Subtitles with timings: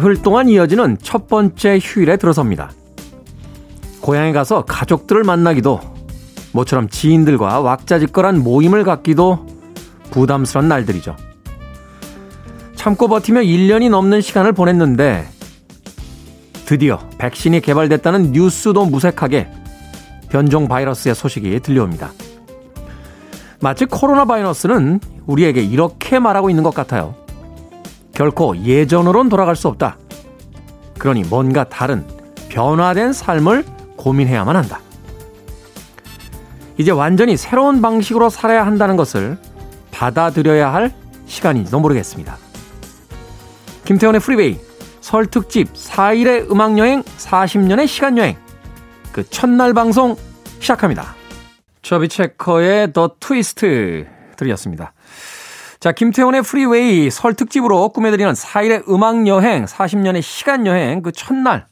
[0.00, 2.70] 나흘 동안 이어지는 첫 번째 휴일에 들어섭니다.
[4.00, 5.78] 고향에 가서 가족들을 만나기도
[6.52, 9.46] 모처럼 지인들과 왁자지껄한 모임을 갖기도
[10.10, 11.16] 부담스러운 날들이죠.
[12.76, 15.28] 참고 버티며 1년이 넘는 시간을 보냈는데
[16.64, 19.50] 드디어 백신이 개발됐다는 뉴스도 무색하게
[20.30, 22.12] 변종 바이러스의 소식이 들려옵니다.
[23.60, 27.14] 마치 코로나 바이러스는 우리에게 이렇게 말하고 있는 것 같아요.
[28.20, 29.96] 결코 예전으론 돌아갈 수 없다.
[30.98, 32.06] 그러니 뭔가 다른
[32.50, 33.64] 변화된 삶을
[33.96, 34.78] 고민해야만 한다.
[36.76, 39.38] 이제 완전히 새로운 방식으로 살아야 한다는 것을
[39.90, 42.36] 받아들여야 할 시간인지도 모르겠습니다.
[43.86, 44.60] 김태훈의 프리웨이
[45.00, 48.36] 설 특집 4일의 음악여행 40년의 시간여행
[49.12, 50.14] 그 첫날 방송
[50.58, 51.14] 시작합니다.
[51.80, 54.92] 처비 체커의 The Twist 들으셨습니다.
[55.80, 61.66] 자, 김태훈의 프리웨이 설 특집으로 꾸며드리는 4일의 음악여행 40년의 시간여행 그 첫날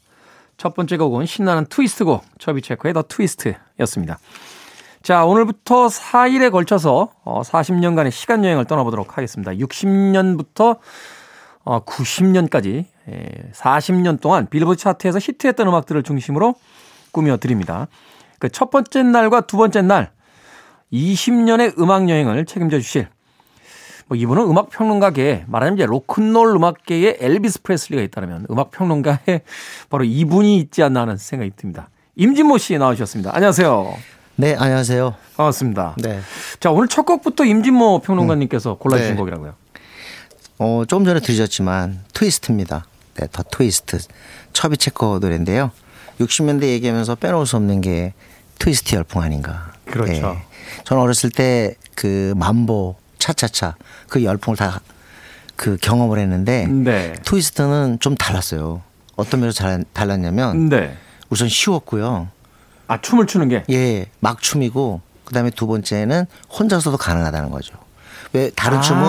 [0.56, 4.18] 첫 번째 곡은 신나는 트위스트 곡 처비 체커의 The Twist였습니다.
[5.02, 9.52] 자, 오늘부터 4일에 걸쳐서 40년간의 시간여행을 떠나보도록 하겠습니다.
[9.52, 10.78] 60년부터
[11.64, 13.12] 90년까지 어,
[13.52, 16.54] 40년 예, 동안 빌보드 차트에서 히트했던 음악들을 중심으로
[17.12, 17.88] 꾸며드립니다.
[18.38, 20.10] 그 첫 번째 날과 두 번째 날
[20.92, 23.08] 20년의 음악 여행을 책임져 주실
[24.08, 29.42] 뭐 이분은 음악 평론가계 말하자면 이제 로큰롤 음악계에 엘비스 프레슬리가 있다면 음악 평론가에
[29.90, 31.90] 바로 이분이 있지 않나 하는 생각이 듭니다.
[32.16, 33.34] 임진모 씨 나오셨습니다.
[33.34, 33.94] 안녕하세요.
[34.36, 35.14] 네, 안녕하세요.
[35.36, 35.96] 반갑습니다.
[35.98, 36.20] 네.
[36.58, 38.78] 자, 오늘 첫 곡부터 임진모 평론가님께서 음.
[38.78, 39.18] 골라주신 네.
[39.18, 39.54] 곡이라고요.
[40.58, 42.86] 어, 조금 전에 들으셨지만 트위스트입니다.
[43.14, 43.98] 네, The Twist.
[44.52, 45.70] 처비 체커 노래인데요.
[46.20, 48.14] 60년대 얘기하면서 빼놓을 수 없는 게
[48.58, 49.72] 트위스트 열풍 아닌가.
[49.84, 50.12] 그렇죠.
[50.12, 50.44] 네.
[50.84, 53.76] 저는 어렸을 때 그 만보 차차차
[54.08, 54.80] 그 열풍을 다
[55.58, 57.12] 그 경험을 했는데 네.
[57.24, 58.80] 트위스트는 좀 달랐어요.
[59.16, 60.96] 어떤 면에서 잘, 달랐냐면 네.
[61.30, 62.28] 우선 쉬웠고요.
[62.86, 63.64] 아 춤을 추는 게?
[63.68, 67.74] 예, 막 춤이고 그다음에 두 번째는 혼자서도 가능하다는 거죠.
[68.32, 68.80] 왜 다른 아.
[68.80, 69.02] 춤은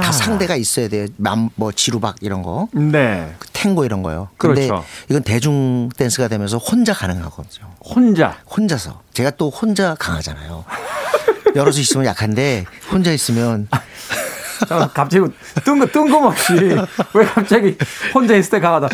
[0.00, 1.08] 다 상대가 있어야 돼요.
[1.16, 2.68] 맘뭐 지루박 이런 거.
[2.72, 3.34] 네.
[3.40, 4.28] 그 탱고 이런 거요.
[4.36, 4.84] 근데 그렇죠.
[5.10, 7.68] 이건 대중 댄스가 되면서 혼자 가능하거든요.
[7.80, 8.38] 혼자.
[8.48, 9.02] 혼자서.
[9.12, 10.64] 제가 또 혼자 강하잖아요.
[11.56, 13.68] 여럿이 있으면 약한데 혼자 있으면
[14.94, 15.24] 갑자기
[15.64, 16.54] 뜬금, 뜬금없이
[17.14, 17.76] 왜 갑자기
[18.14, 18.88] 혼자 있을 때 강하다.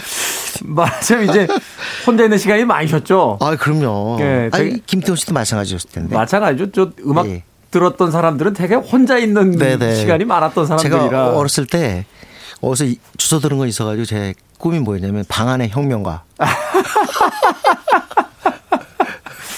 [0.64, 1.48] 말하자면 이제
[2.06, 3.38] 혼자 있는 시간이 많으셨죠?
[3.40, 4.16] 아, 그럼요.
[4.18, 6.14] 네, 아니, 김태훈 씨도 마찬가지였을 텐데.
[6.14, 6.70] 마찬가지죠.
[6.72, 7.42] 저 음악 예.
[7.70, 9.96] 들었던 사람들은 되게 혼자 있는 네네.
[9.96, 11.02] 시간이 많았던 사람들이라.
[11.02, 12.04] 제가 어렸을 때
[12.60, 16.22] 어디서 주워 들은 거 있어가지고 제 꿈이 뭐였냐면 방 안의 혁명가.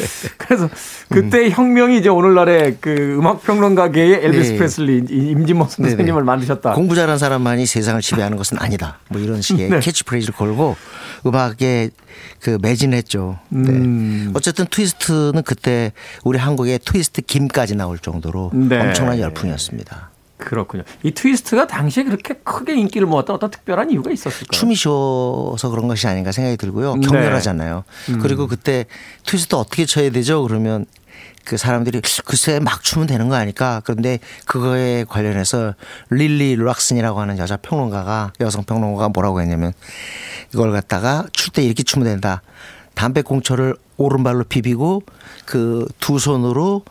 [0.39, 0.69] 그래서
[1.09, 1.51] 그때 음.
[1.51, 4.57] 혁명이 이제 오늘날의 그 음악 평론가계의 엘비스 네.
[4.57, 6.23] 프레슬리 임진모 선생님을 네네.
[6.23, 6.73] 만드셨다.
[6.73, 8.99] 공부 잘하는 사람만이 세상을 지배하는 것은 아니다.
[9.09, 9.81] 뭐 이런 식의 네.
[9.81, 10.77] 캐치프레이즈를 걸고
[11.27, 11.91] 음악에
[12.41, 13.39] 그 매진했죠.
[13.49, 13.71] 네.
[13.71, 14.33] 음.
[14.35, 15.93] 어쨌든 트위스트는 그때
[16.25, 18.81] 우리 한국의 트위스트 김까지 나올 정도로 네.
[18.81, 20.14] 엄청난 열풍이었습니다.
[20.39, 20.83] 그렇군요.
[21.03, 24.49] 이 트위스트가 당시에 그렇게 크게 인기를 모았던 어떤 특별한 이유가 있었을까요?
[24.51, 26.97] 춤이 쉬워서 그런 것이 아닌가 생각이 들고요.
[26.97, 27.07] 네.
[27.07, 27.85] 격렬하잖아요.
[28.09, 28.13] 네.
[28.15, 28.19] 음.
[28.21, 28.87] 그리고 그때
[29.25, 30.43] 트위스트 어떻게 쳐야 되죠?
[30.43, 30.87] 그러면
[31.45, 33.81] 그 사람들이 글쎄 막 추면 되는 거 아닐까?
[33.85, 35.75] 그런데 그거에 관련해서
[36.11, 39.73] 릴리언 락슨이라고 하는 여자 평론가가 여성 평론가가 뭐라고 했냐면
[40.53, 42.43] 이걸 갖다가 출 때 이렇게 추면 된다.
[42.95, 45.03] 담배꽁초를 오른발로 비비고
[45.47, 46.83] 그 두 손으로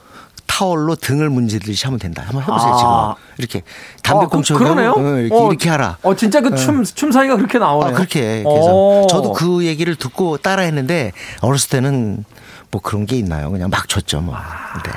[0.54, 2.22] 타월로 등을 문지르듯이 하면 된다.
[2.22, 3.16] 한번 해보세요, 아.
[3.18, 3.34] 지금.
[3.40, 3.64] 이렇게.
[4.04, 4.56] 담배꽁초.
[4.56, 5.98] 아, 그, 러네요 이렇게, 어, 이렇게 하라.
[6.04, 7.90] 어, 진짜 그 춤, 춤 사이가 그렇게 나오네요.
[7.90, 8.44] 아, 그렇게.
[8.44, 9.08] 그래서 오.
[9.10, 11.12] 저도 그 얘기를 듣고 따라 했는데
[11.42, 12.24] 어렸을 때는
[12.70, 13.50] 뭐 그런 게 있나요?
[13.50, 14.36] 그냥 막 쳤죠, 뭐.
[14.86, 14.92] 네.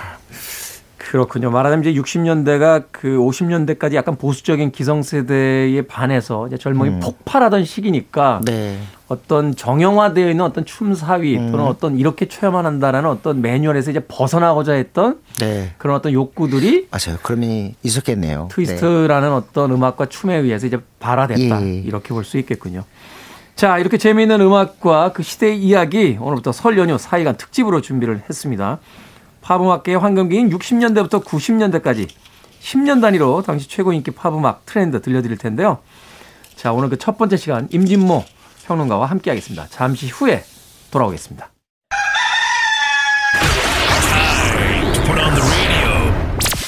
[1.10, 1.50] 그렇군요.
[1.50, 7.00] 말하자면 이제 60년대가 그 50년대까지 약간 보수적인 기성세대에 반해서 이제 젊음이 음.
[7.00, 8.78] 폭발하던 시기니까 네.
[9.08, 11.52] 어떤 정형화되어 있는 어떤 춤사위 음.
[11.52, 15.74] 또는 어떤 이렇게 쳐야만 한다라는 어떤 매뉴얼에서 이제 벗어나고자 했던 네.
[15.78, 17.18] 그런 어떤 욕구들이 맞아요.
[17.22, 18.48] 그럼이 있었겠네요.
[18.50, 19.34] 트위스트라는 네.
[19.34, 21.62] 어떤 음악과 춤에 의해서 이제 발화됐다.
[21.62, 21.74] 예.
[21.84, 22.82] 이렇게 볼 수 있겠군요.
[23.54, 28.78] 자, 이렇게 재미있는 음악과 그 시대의 이야기 오늘부터 설 연휴 4일간 특집으로 준비를 했습니다.
[29.46, 32.08] 팝음악계의 황금기인 60년대부터 90년대까지
[32.60, 35.78] 10년 단위로 당시 최고 인기 팝음악 트렌드 들려드릴 텐데요.
[36.56, 38.24] 자, 오늘 그 첫 번째 시간 임진모
[38.66, 39.66] 평론가와 함께 하겠습니다.
[39.68, 40.42] 잠시 후에
[40.90, 41.50] 돌아오겠습니다.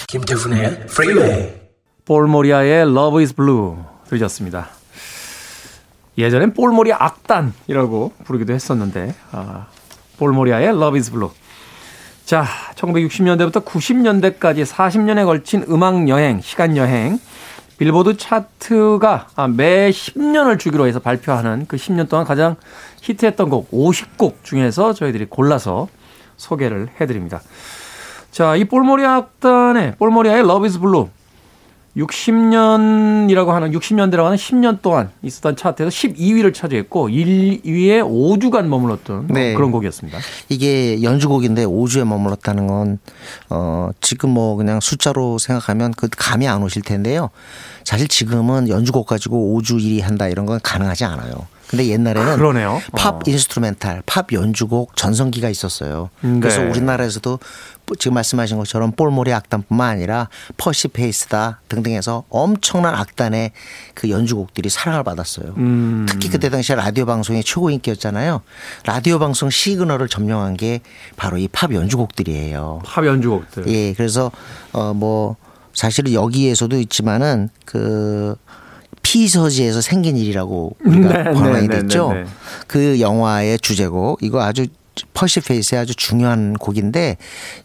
[0.08, 1.52] 김태훈의 프리웨이
[2.04, 3.76] 폴모리아의 Love is Blue
[4.08, 4.68] 들으셨습니다.
[6.16, 9.66] 예전엔 폴모리아 악단이라고 부르기도 했었는데 아,
[10.18, 11.30] 폴모리아의 Love is Blue
[12.28, 12.44] 자,
[12.74, 17.18] 1960년대부터 90년대까지 40년에 걸친 음악 여행, 시간 여행,
[17.78, 22.56] 빌보드 차트가 아, 매 10년을 주기로 해서 발표하는 그 10년 동안 가장
[23.00, 25.88] 히트했던 곡 50곡 중에서 저희들이 골라서
[26.36, 27.40] 소개를 해드립니다.
[28.30, 31.08] 자, 이 볼모리아 악단의 볼모리아의 Love is Blue
[31.98, 39.54] 60년이라고 하는 60년대라고 하는 10년 동안 있었던 차트에서 12위를 차지했고 1위에 5주간 머물렀던 네.
[39.54, 40.18] 그런 곡이었습니다.
[40.48, 42.98] 이게 연주곡인데 5주에 머물렀다는 건
[43.50, 47.30] 어, 지금 뭐 그냥 숫자로 생각하면 그 감이 안 오실 텐데요.
[47.84, 51.32] 사실 지금은 연주곡 가지고 5주 1위 한다 이런 건 가능하지 않아요.
[51.68, 52.80] 근데 옛날에는 그러네요.
[52.92, 53.20] 팝 어.
[53.26, 56.08] instrumental, 팝 연주곡 전성기가 있었어요.
[56.22, 56.40] 네.
[56.40, 57.38] 그래서 우리나라에서도
[57.98, 63.52] 지금 말씀하신 것처럼 폴모리 악단뿐만 아니라 퍼시 페이스다 등등해서 엄청난 악단의
[63.94, 65.54] 그 연주곡들이 사랑을 받았어요.
[65.56, 66.06] 음.
[66.08, 68.40] 특히 그때 당시에 라디오 방송이 최고 인기였잖아요.
[68.84, 70.80] 라디오 방송 시그널을 점령한 게
[71.16, 72.82] 바로 이 팝 연주곡들이에요.
[72.84, 73.66] 팝 연주곡들.
[73.68, 74.30] 예, 그래서
[74.72, 75.36] 어 뭐
[75.74, 78.36] 사실은 여기에서도 있지만은 그
[79.02, 82.12] 피서지에서 생긴 일이라고 우리가 네, 번안이 네, 네, 됐죠.
[82.12, 82.28] 네, 네,
[82.66, 84.66] 그 영화의 주제곡 이거 아주
[85.14, 87.16] 퍼시 페이스의 아주 중요한 곡인데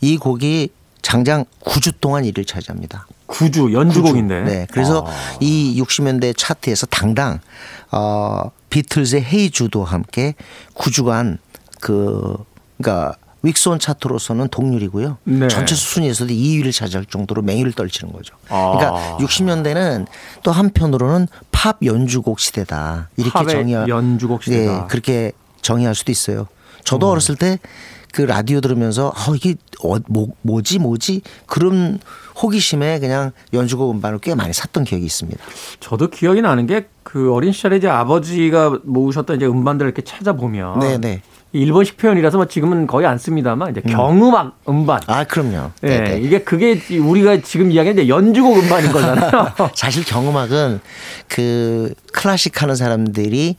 [0.01, 0.69] 이 곡이
[1.01, 3.07] 장장 9주 동안 1위를 차지합니다.
[3.27, 4.35] 9주 연주곡인데.
[4.35, 4.45] 9주.
[4.45, 4.67] 네.
[4.71, 5.37] 그래서 아.
[5.39, 7.39] 이 60년대 차트에서 당당
[7.91, 10.35] 어 비틀즈의 헤이주도 함께
[10.73, 11.37] 9주간
[11.81, 12.35] 그
[12.77, 15.17] 그러니까 윅스온 차트로서는 동률이고요.
[15.25, 15.47] 네.
[15.49, 18.35] 전체 순위에서도 2위를 차지할 정도로 맹위를 떨치는 거죠.
[18.47, 19.17] 그러니까 아.
[19.19, 20.07] 60년대는
[20.43, 23.09] 또 한편으로는 팝 연주곡 시대다.
[23.17, 24.71] 이렇게 정의할 연주곡 시대다.
[24.71, 26.47] 네, 그렇게 정의할 수도 있어요.
[26.83, 27.11] 저도 음.
[27.11, 27.57] 어렸을 때
[28.13, 31.99] 그 라디오 들으면서 어 이게 어, 뭐, 뭐지 뭐지 그런
[32.41, 35.43] 호기심에 그냥 연주곡 음반을 꽤 많이 샀던 기억이 있습니다.
[35.79, 40.97] 저도 기억이 나는 게 그 어린 시절에 이제 아버지가 모으셨던 이제 음반들을 이렇게 찾아보면 네네.
[40.97, 41.21] 네.
[41.51, 43.91] 일본식 표현이라서 뭐 지금은 거의 안 씁니다만 이제 음.
[43.91, 44.99] 경음악 음반.
[45.05, 45.69] 아 그럼요.
[45.81, 49.31] 네, 네 이게 그게 우리가 지금 이야기하는 연주곡 음반인 거잖아요.
[49.75, 50.79] 사실 경음악은
[51.27, 53.57] 그 클래식 하는 사람들이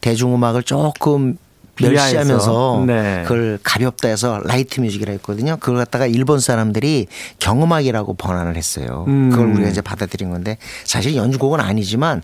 [0.00, 1.36] 대중음악을 조금
[1.80, 3.22] 멸시하면서 네.
[3.22, 5.56] 그걸 가볍다 해서 light music이라 했거든요.
[5.60, 7.06] 그걸 갖다가 일본 사람들이
[7.38, 9.04] 경음악이라고 번안을 했어요.
[9.08, 9.30] 음.
[9.30, 12.22] 그걸 우리가 이제 받아들인 건데 사실 연주곡은 아니지만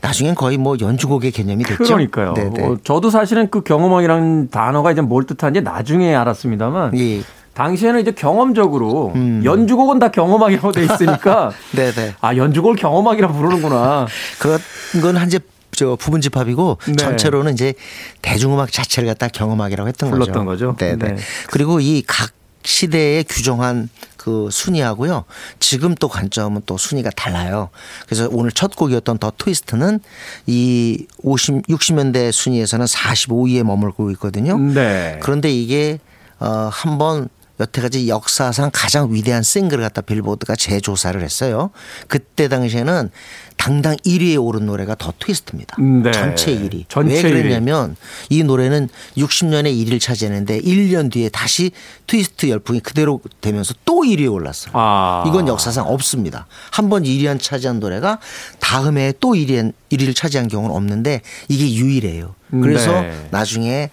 [0.00, 1.84] 나중엔 거의 뭐 연주곡의 개념이 됐죠.
[1.84, 2.34] 그러니까요.
[2.60, 7.22] 어, 저도 사실은 그 경음악이라는 단어가 이제 뭘 뜻하는지 나중에 알았습니다만 예.
[7.54, 9.42] 당시에는 이제 경험적으로 음.
[9.44, 12.14] 연주곡은 다 경험악이라고 돼 있으니까 네네.
[12.20, 14.06] 아 연주곡을 경험악이라 부르는구나.
[14.92, 15.38] 그건 한제
[15.74, 16.96] 저 부분 집합이고 네.
[16.96, 17.74] 전체로는 이제
[18.20, 20.74] 대중음악 자체를 갖다 경험악이라고 했던 불렀던 거죠.
[20.74, 20.76] 거죠.
[20.78, 21.16] 네, 네.
[21.50, 22.32] 그리고 이 각
[22.64, 25.24] 시대에 규정한 그 순위하고요.
[25.58, 27.70] 지금 또 관점은 또 순위가 달라요.
[28.06, 29.98] 그래서 오늘 첫 곡이었던 더 트위스트는
[30.46, 34.56] 이 50, 60년대 순위에서는 45위에 머물고 있거든요.
[34.58, 35.18] 네.
[35.22, 35.98] 그런데 이게
[36.38, 37.28] 어, 한번
[37.60, 41.70] 여태까지 역사상 가장 위대한 싱글을 갖다 빌보드가 재조사를 했어요.
[42.08, 43.10] 그때 당시에는
[43.56, 45.76] 당당 1위에 오른 노래가 더 트위스트입니다.
[45.80, 46.10] 네.
[46.10, 46.84] 전체 1위.
[46.88, 47.96] 전체 왜 그랬냐면 1위.
[48.30, 51.70] 이 노래는 60년에 1위를 차지했는데 1년 뒤에 다시
[52.08, 54.72] 트위스트 열풍이 그대로 되면서 또 1위에 올랐어요.
[54.74, 55.22] 아.
[55.28, 56.46] 이건 역사상 없습니다.
[56.70, 58.18] 한 번 1위 한 차지한 노래가
[58.58, 62.34] 다음 해에 또 1위, 1위를 차지한 경우는 없는데 이게 유일해요.
[62.50, 63.28] 그래서 네.
[63.30, 63.90] 나중에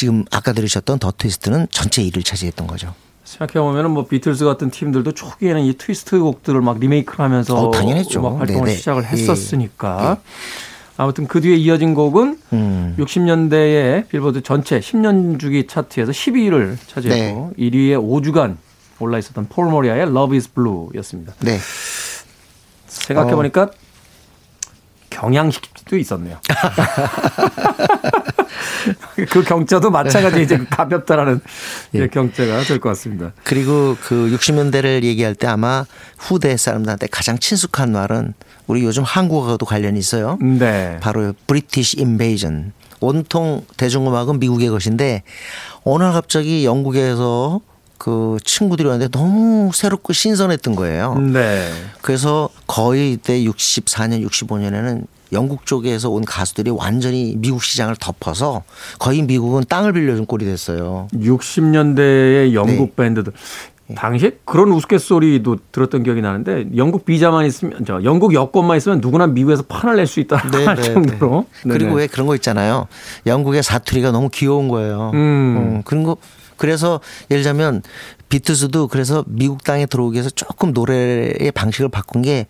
[0.00, 2.94] 지금 아까 들으셨던 The Twist는 전체 1위를 차지했던 거죠.
[3.24, 8.20] 생각해보면 뭐 비틀즈 같은 팀들도 초기에는 이 트위스트 곡들을 막 리메이크를 하면서 어, 당연했죠.
[8.20, 8.76] 음악 활동을 네네.
[8.78, 9.08] 시작을 예.
[9.08, 10.16] 했었으니까.
[10.16, 10.30] 예.
[10.96, 12.96] 아무튼 그 뒤에 이어진 곡은 음.
[12.98, 17.70] 60년대에 빌보드 전체 10년 주기 차트에서 12위를 차지했고 네.
[17.70, 18.56] 1위에 5주간
[19.00, 21.34] 올라 있었던 폴 모리아의 Love is Blue였습니다.
[21.40, 21.58] 네.
[22.86, 23.70] 생각해 보니까 어.
[25.10, 26.38] 경향식도 있었네요.
[29.30, 31.40] 그 경자도 마찬가지 이제 가볍다라는
[31.94, 32.06] 예.
[32.08, 33.32] 경자가 될 것 같습니다.
[33.44, 35.84] 그리고 그 60년대를 얘기할 때 아마
[36.18, 38.34] 후대 사람들한테 가장 친숙한 말은
[38.66, 40.38] 우리 요즘 한국어도 관련이 있어요.
[40.40, 40.98] 네.
[41.00, 42.72] 바로 브리티시 인베이전.
[43.00, 45.22] 온통 대중음악은 미국의 것인데
[45.84, 47.60] 어느 날 갑자기 영국에서
[48.00, 51.16] 그 친구들이 왔는데 너무 새롭고 신선했던 거예요.
[51.18, 51.70] 네.
[52.00, 55.04] 그래서 거의 이때 64년, 65년에는
[55.34, 58.62] 영국 쪽에서 온 가수들이 완전히 미국 시장을 덮어서
[58.98, 61.08] 거의 미국은 땅을 빌려준 꼴이 됐어요.
[61.12, 63.04] 60년대의 영국 네.
[63.04, 63.34] 밴드들.
[63.94, 69.64] 당시에 그런 우스갯소리도 들었던 기억이 나는데 영국 비자만 있으면 저 영국 여권만 있으면 누구나 미국에서
[69.64, 71.44] 판을 낼 수 있다 네, 할 네, 정도로.
[71.66, 71.72] 네.
[71.74, 72.86] 그리고 왜 그런 거 있잖아요.
[73.26, 75.10] 영국의 사투리가 너무 귀여운 거예요.
[75.12, 75.18] 음.
[75.18, 76.16] 음, 그런 거
[76.60, 77.00] 그래서
[77.30, 77.82] 예를 들자면
[78.28, 82.46] 비트스도 그래서 미국 땅에 들어오기 위해서 조금 노래의 방식을 바꾼 게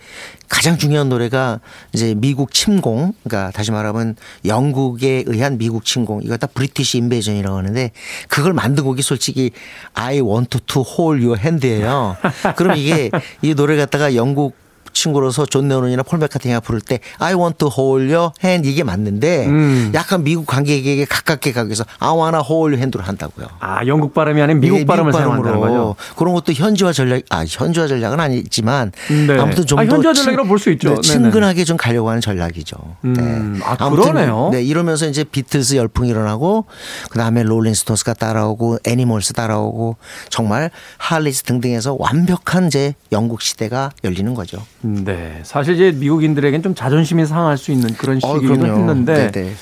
[0.48, 1.60] 가장 중요한 노래가
[1.92, 7.92] 이제 미국 침공, 그러니까 다시 말하면 영국에 의한 미국 침공, 이거 다 브리티시 인베이전이라고 하는데
[8.28, 9.52] 그걸 만든 곡이 솔직히
[9.94, 12.16] I want to hold your hand예요.
[12.56, 14.56] 그럼 이게 이 노래 갖다가 영국
[15.04, 19.46] 친구로서 존 레논이나 폴 맥카트니가 부를 때 I want to hold your hand 이게 맞는데
[19.46, 19.92] 음.
[19.94, 23.46] 약간 미국 관객에게 가깝게 가기 위해서 I wanna hold your hand로 한다고요.
[23.60, 25.96] 아 영국 발음이 아닌 미국 네, 발음을 사용한다는 거죠.
[26.16, 29.38] 그런 것도 현지화 전략 아 현지화 전략은 아니지만 네.
[29.38, 30.94] 아무튼 좀더 아, 현지화 전략이라고 볼 수 있죠.
[30.96, 32.76] 네, 친근하게 좀 가려고 하는 전략이죠.
[33.06, 33.14] 음.
[33.14, 33.64] 네.
[33.64, 34.50] 아 그러네요.
[34.52, 36.66] 네 이러면서 이제 비틀스 열풍이 일어나고
[37.08, 39.96] 그 다음에 롤링스톤스가 따라오고 애니멀스 따라오고
[40.28, 44.58] 정말 할리스 등등해서 완벽한 이제 영국 시대가 열리는 거죠.
[45.04, 49.52] 네, 사실 이제 미국인들에겐 좀 자존심이 상할 수 있는 그런 어, 시기이긴 어, 했는데 네네.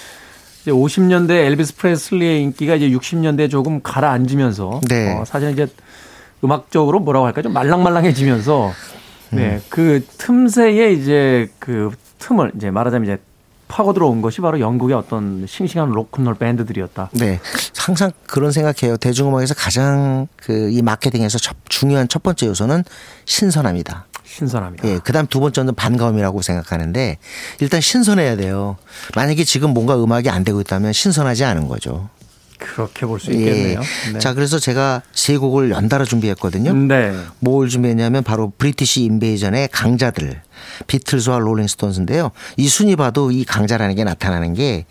[0.62, 5.16] 이제 50년대 엘비스 프레슬리의 인기가 이제 60년대에 조금 가라앉으면서 네.
[5.16, 5.66] 어, 사실 이제
[6.44, 8.72] 음악적으로 뭐라고 할까 좀 말랑말랑해지면서
[9.30, 9.62] 네, 음.
[9.68, 13.22] 그 틈새에 이제 그 틈을 이제 말하자면 이제
[13.68, 17.10] 파고 들어온 것이 바로 영국의 어떤 싱싱한 로큰롤 밴드들이었다.
[17.12, 17.38] 네.
[17.76, 18.96] 항상 그런 생각해요.
[18.96, 22.84] 대중음악에서 가장 그 이 마케팅에서 첫, 중요한 첫 번째 요소는
[23.24, 24.06] 신선함이다.
[24.28, 24.88] 신선합니다.
[24.88, 27.18] 예, 그다음 두 번째는 반가움이라고 생각하는데
[27.60, 28.76] 일단 신선해야 돼요.
[29.16, 32.08] 만약에 지금 뭔가 음악이 안 되고 있다면 신선하지 않은 거죠.
[32.58, 33.80] 그렇게 볼 수 있겠네요.
[33.80, 34.12] 예.
[34.12, 34.18] 네.
[34.18, 36.72] 자, 그래서 제가 세 곡을 연달아 준비했거든요.
[36.74, 37.12] 네.
[37.40, 40.42] 뭘 준비했냐면 바로 브리티시 인베이전의 강자들,
[40.86, 42.30] 비틀즈와 롤링스톤스인데요.
[42.56, 44.86] 이 순위 봐도 이 강자라는 게 나타나는 게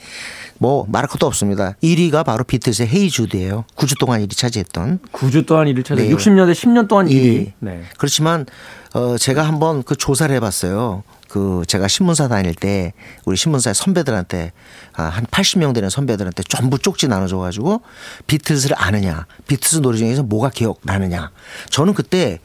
[0.59, 1.75] 뭐 말할 것도 없습니다.
[1.83, 3.65] 1위가 바로 비틀즈의 Hey Jude예요.
[3.75, 4.99] 9주 동안 1위 차지했던.
[5.11, 6.01] 9주 동안 1위 차지.
[6.07, 6.15] 네.
[6.15, 7.45] 60년대 10년 동안 1위.
[7.47, 7.53] 예.
[7.59, 7.83] 네.
[7.97, 8.45] 그렇지만
[8.93, 11.03] 어 제가 한번 그 조사를 해봤어요.
[11.29, 12.93] 그 제가 신문사 다닐 때
[13.25, 14.53] 우리 신문사의 선배들한테
[14.93, 17.81] 아, 한 80명 되는 선배들한테 전부 쪽지 나눠줘 가지고
[18.27, 21.31] 비틀즈를 아느냐 비틀즈 노래 중에서 뭐가 기억나느냐
[21.69, 22.39] 저는 그때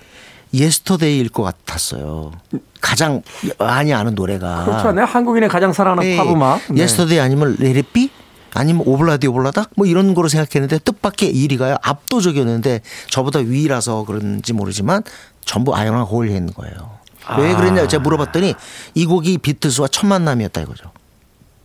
[0.55, 2.33] Yesterday일 것 같았어요.
[2.81, 3.23] 가장
[3.59, 4.93] 많이 아는 노래가 그렇죠.
[4.93, 5.03] 네.
[5.03, 6.17] 한국인의 가장 사랑하는 네.
[6.17, 6.61] 팝음악.
[6.71, 6.83] 네.
[6.83, 8.11] Yesterday 아니면 Let It Be
[8.55, 15.03] 아니면 Ob-La-Di Ob-La-Da 뭐 이런 거로 생각했는데 뜻밖의 1위가 압도적이었는데 저보다 위라서 그런지 모르지만
[15.45, 17.02] 전부 아영아 홀에 있는 거예요.
[17.39, 18.55] 왜 그랬냐 제가 물어봤더니
[18.95, 20.91] 이 곡이 비틀스와 첫 만남이었다 이거죠.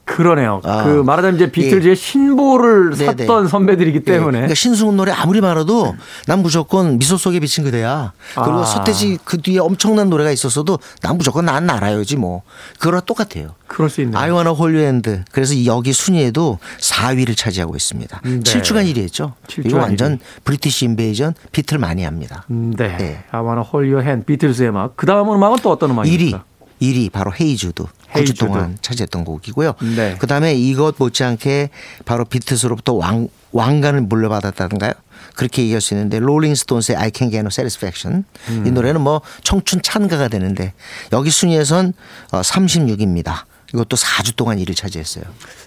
[0.07, 0.61] 그러네요.
[0.63, 0.83] 아.
[0.85, 1.95] 그 말하자면 이제 비틀즈의 예.
[1.95, 3.05] 신보를 네네.
[3.05, 4.03] 샀던 선배들이기 예.
[4.03, 4.37] 때문에.
[4.37, 4.41] 예.
[4.41, 5.95] 그러니까 신승훈 노래 아무리 많아도
[6.25, 8.13] 난 무조건 미소 속에 비친 그대야.
[8.33, 8.65] 그리고 아.
[8.65, 12.41] 서태지 그 뒤에 엄청난 노래가 있었어도 난 무조건 난 알아요지 뭐.
[12.79, 13.55] 그거랑 똑같아요.
[13.67, 14.17] 그럴 수 있네요.
[14.17, 15.23] I wanna hold your hand.
[15.31, 18.21] 그래서 여기 순위에도 4위를 차지하고 있습니다.
[18.23, 18.39] 네.
[18.39, 19.33] 7주간 1위 했죠.
[19.47, 20.43] 7주간 이거 완전 1위.
[20.45, 22.45] British Invasion 비틀 많이 합니다.
[22.47, 22.95] 네.
[22.97, 23.23] 네.
[23.29, 24.95] I wanna hold your hand 비틀즈의 음악.
[24.95, 26.37] 그 다음 음악은 또 어떤 음악입니까?
[26.37, 26.41] 1위.
[26.81, 27.85] 1위 바로 Hey Jude.
[28.13, 29.73] 9주 동안 차지했던 곡이고요.
[29.95, 30.15] 네.
[30.17, 31.69] 그다음에 이것 못지않게
[32.05, 34.93] 바로 비틀스로부터 왕 왕관을 물려받았다든가요?
[35.35, 38.63] 그렇게 얘기할 수 있는데 롤링스톤스의 I Can Get No Satisfaction 음.
[38.65, 40.73] 이 노래는 뭐 청춘 찬가가 되는데
[41.13, 41.93] 여기 순위에선
[42.31, 43.29] 36입니다.
[43.29, 45.25] 어, 이것도 4주 동안 1위를 차지했어요.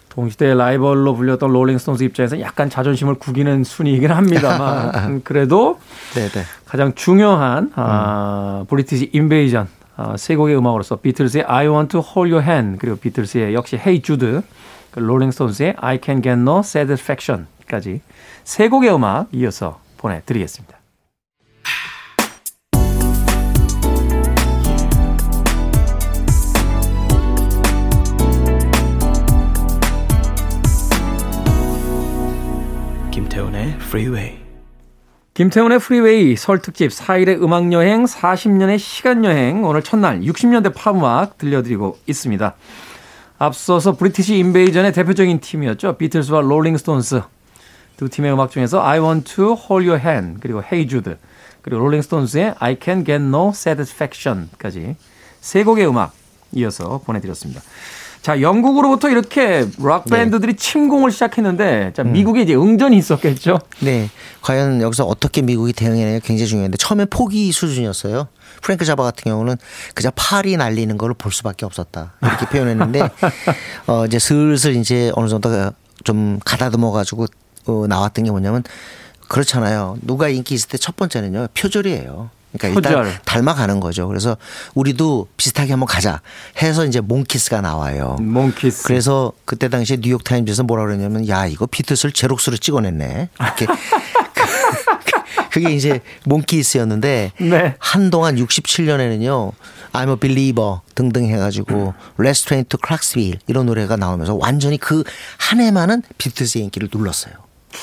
[0.09, 5.79] 동시대 라이벌로 불렸던 롤링스톤스 입장에서 약간 자존심을 구기는 순위이긴 합니다만 그래도
[6.15, 6.45] 네네.
[6.65, 9.69] 가장 중요한 아, British Invasion
[10.01, 14.01] 어, 세 곡의 음악으로서 비틀스의 I Want to Hold Your Hand 그리고 비틀스의 역시 Hey
[14.01, 14.41] Jude,
[14.91, 18.01] 그 롤링스톤스의 I Can Get No Satisfaction까지
[18.43, 20.79] 세 곡의 음악 이어서 보내드리겠습니다.
[33.13, 34.40] 김태훈의 Freeway.
[35.41, 41.97] 김태훈의 Freeway 설 특집 4일의 음악 여행 40년의 시간 여행 오늘 첫날 60년대 팝음악 들려드리고
[42.07, 42.55] 있습니다.
[43.39, 45.97] 앞서서 British Invasion의 대표적인 팀이었죠.
[45.97, 47.23] 비틀스와 롤링스톤스
[47.97, 51.15] 두 팀의 음악 중에서 I Want to Hold Your Hand 그리고 Hey Jude
[51.63, 54.97] 그리고 롤링스톤스의 I Can Get No Satisfaction까지
[55.41, 56.13] 세 곡의 음악
[56.53, 57.63] 이어서 보내드렸습니다.
[58.23, 60.19] 자, 영국으로부터 이렇게 락 네.
[60.19, 60.59] 밴드들이 네.
[60.59, 62.13] 침공을 시작했는데 자, 음.
[62.13, 62.45] 미국에 음.
[62.45, 63.61] 이제 응전이 있었겠죠.
[63.81, 64.11] 네.
[64.43, 68.29] 과연 여기서 어떻게 미국이 대응해야 굉장히 중요한데 처음에 포기 수준이었어요.
[68.63, 69.57] 프랭크 자파 같은 경우는
[69.95, 72.13] 그저 파리 날리는 걸 볼 수밖에 없었다.
[72.23, 73.01] 이렇게 표현했는데
[73.89, 75.51] 어 이제 슬슬 이제 어느 정도
[76.05, 77.27] 좀 가다듬어 가지고
[77.67, 78.63] 어, 나왔던 게 뭐냐면
[79.29, 79.97] 그렇잖아요.
[80.03, 81.49] 누가 인기 있을 때 첫 번째는요.
[81.55, 82.31] 표절이에요.
[82.53, 83.21] 그러니까 일단 표절.
[83.25, 84.09] 닮아가는 거죠.
[84.09, 84.37] 그래서
[84.75, 86.21] 우리도 비슷하게 한번 가자
[86.63, 88.17] 해서 이제 몽키스가 나와요.
[88.21, 88.83] 몽키스.
[88.85, 93.29] 그래서 그때 당시에 뉴욕 타임즈에서 뭐라 그러냐면 야 이거 비틀스를 제록스로 찍어냈네.
[93.41, 93.67] 이렇게
[95.51, 97.75] 그게 이제 몽키스였는데 네.
[97.79, 99.53] 한동안 67년에는요.
[99.93, 101.95] I'm a believer 등등 해가지고
[102.47, 105.03] Train to Clarksville 이런 노래가 나오면서 완전히 그
[105.39, 107.35] 한 해만은 비트스의 인기를 눌렀어요.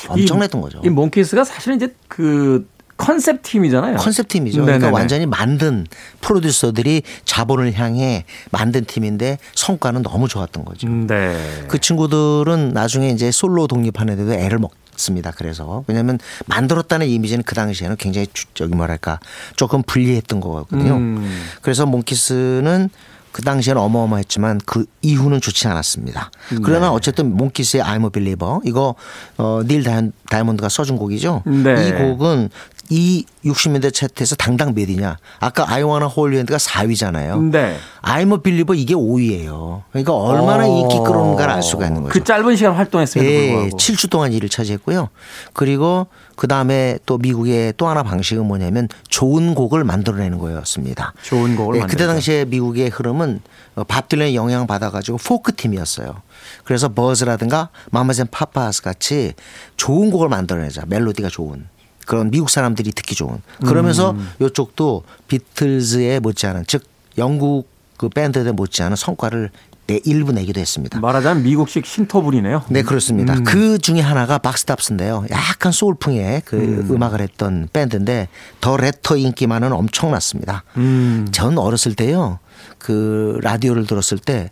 [0.08, 0.82] 엄청났던 거죠.
[0.86, 3.98] 이 몽키스가 사실은 이제 그 컨셉 팀이잖아요.
[3.98, 4.62] 컨셉 팀이죠.
[4.62, 4.78] 네네네.
[4.80, 5.86] 그러니까 완전히 만든
[6.22, 10.88] 프로듀서들이 자본을 향해 만든 팀인데 성과는 너무 좋았던 거죠.
[10.88, 11.38] 네.
[11.68, 17.54] 그 친구들은 나중에 이제 솔로 독립하는 데도 애를 먹 습니다 그래서 왜냐하면 만들었다는 이미지는 그
[17.54, 18.26] 당시에는 굉장히
[18.56, 19.20] 저기 뭐랄까
[19.56, 20.96] 조금 불리했던 거거든요.
[20.96, 21.44] 음.
[21.62, 22.90] 그래서 몽키스는
[23.32, 26.32] 그 당시에는 어마어마했지만 그 이후는 좋지 않았습니다.
[26.64, 26.96] 그러나 네.
[26.96, 28.96] 어쨌든 몽키스의 I'm a Believer 이거
[29.38, 29.84] 어, 닐
[30.28, 31.44] 다이몬드가 써준 곡이죠.
[31.46, 31.88] 네.
[31.88, 32.50] 이 곡은
[32.90, 35.18] 이 60년대 차트에서 당당 몇이냐?
[35.40, 37.52] 아까 I wanna hold your hand가 4위잖아요.
[37.52, 37.78] 네.
[38.02, 39.84] I'm a believer 이게 5위예요.
[39.92, 40.68] 그러니까 얼마나 어.
[40.68, 42.14] 인기 끌어오는가를 알 수가 있는 거죠.
[42.14, 43.78] 그 짧은 시간 활동했음에도 예, 불구하고.
[43.78, 45.10] 7주 동안 일을 차지했고요.
[45.54, 51.14] 그리고 그 다음에 또 미국의 또 하나 방식은 뭐냐면 좋은 곡을 만들어내는 거였습니다.
[51.24, 53.42] 좋은 곡을 네, 그때 당시에 미국의 흐름은
[53.88, 56.22] 밥 딜런의 영향 받아가지고 포크 팀이었어요.
[56.64, 59.34] 그래서 버즈라든가 마마스 앤 파파스 같이
[59.78, 61.68] 좋은 곡을 만들어내자 멜로디가 좋은
[62.08, 64.30] 그런 미국 사람들이 듣기 좋은 그러면서 음.
[64.42, 66.84] 이쪽도 비틀즈에 못지않은 즉
[67.18, 69.52] 영국 그 밴드에 못지않은 성과를
[69.88, 71.00] 내 일부 내기도 했습니다.
[71.00, 72.64] 말하자면 미국식 신토불이네요.
[72.70, 73.36] 네, 그렇습니다.
[73.36, 73.44] 음.
[73.46, 75.26] 그 중에 하나가 박스탑스인데요.
[75.32, 77.02] 약간 소울풍의 그 음.
[77.02, 78.28] 악을 했던 밴드인데
[78.60, 80.64] 더 레터 인기만은 엄청났습니다.
[80.76, 81.28] 음.
[81.32, 82.40] 전 어렸을 때요.
[82.78, 84.52] 그 라디오를 들었을 때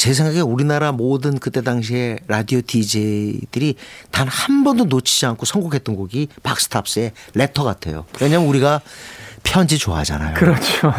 [0.00, 3.74] 제 생각에 우리나라 모든 그때 당시에 라디오 DJ들이
[4.10, 8.06] 단 한 번도 놓치지 않고 선곡했던 곡이 박스탑스의 레터 같아요.
[8.18, 8.80] 왜냐면 우리가
[9.42, 10.36] 편지 좋아하잖아요.
[10.36, 10.94] 그렇죠.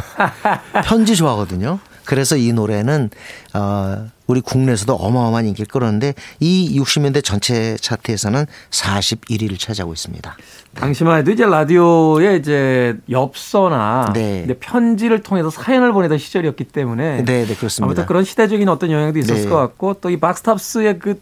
[0.85, 1.79] 편지 좋아하거든요.
[2.05, 3.09] 그래서 이 노래는
[3.53, 10.37] 어 우리 국내에서도 어마어마한 인기를 끌었는데 이 60년대 전체 차트에서는 41위를 차지하고 있습니다.
[10.75, 14.47] 당시만 해도 이제 라디오에 이제 엽서나 네.
[14.61, 17.87] 편지를 통해서 사연을 보내던 시절이었기 때문에 네, 네 그렇습니다.
[17.87, 19.49] 아무튼 그런 시대적인 어떤 영향도 있었을 네.
[19.49, 21.19] 것 같고 또 이 박스탑스의 그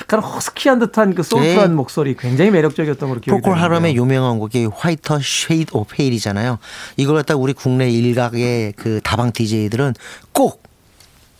[0.00, 1.74] 약간 허스키한 듯한 그 소프트한 네.
[1.74, 3.62] 목소리 굉장히 매력적이었던 걸로 기억이 됩니다.
[3.62, 6.58] 하럼의 유명한 곡이 Whiter Shade of Pale이잖아요.
[6.96, 9.94] 이걸 갖다 우리 국내 일각의 그 다방 DJ들은
[10.32, 10.62] 꼭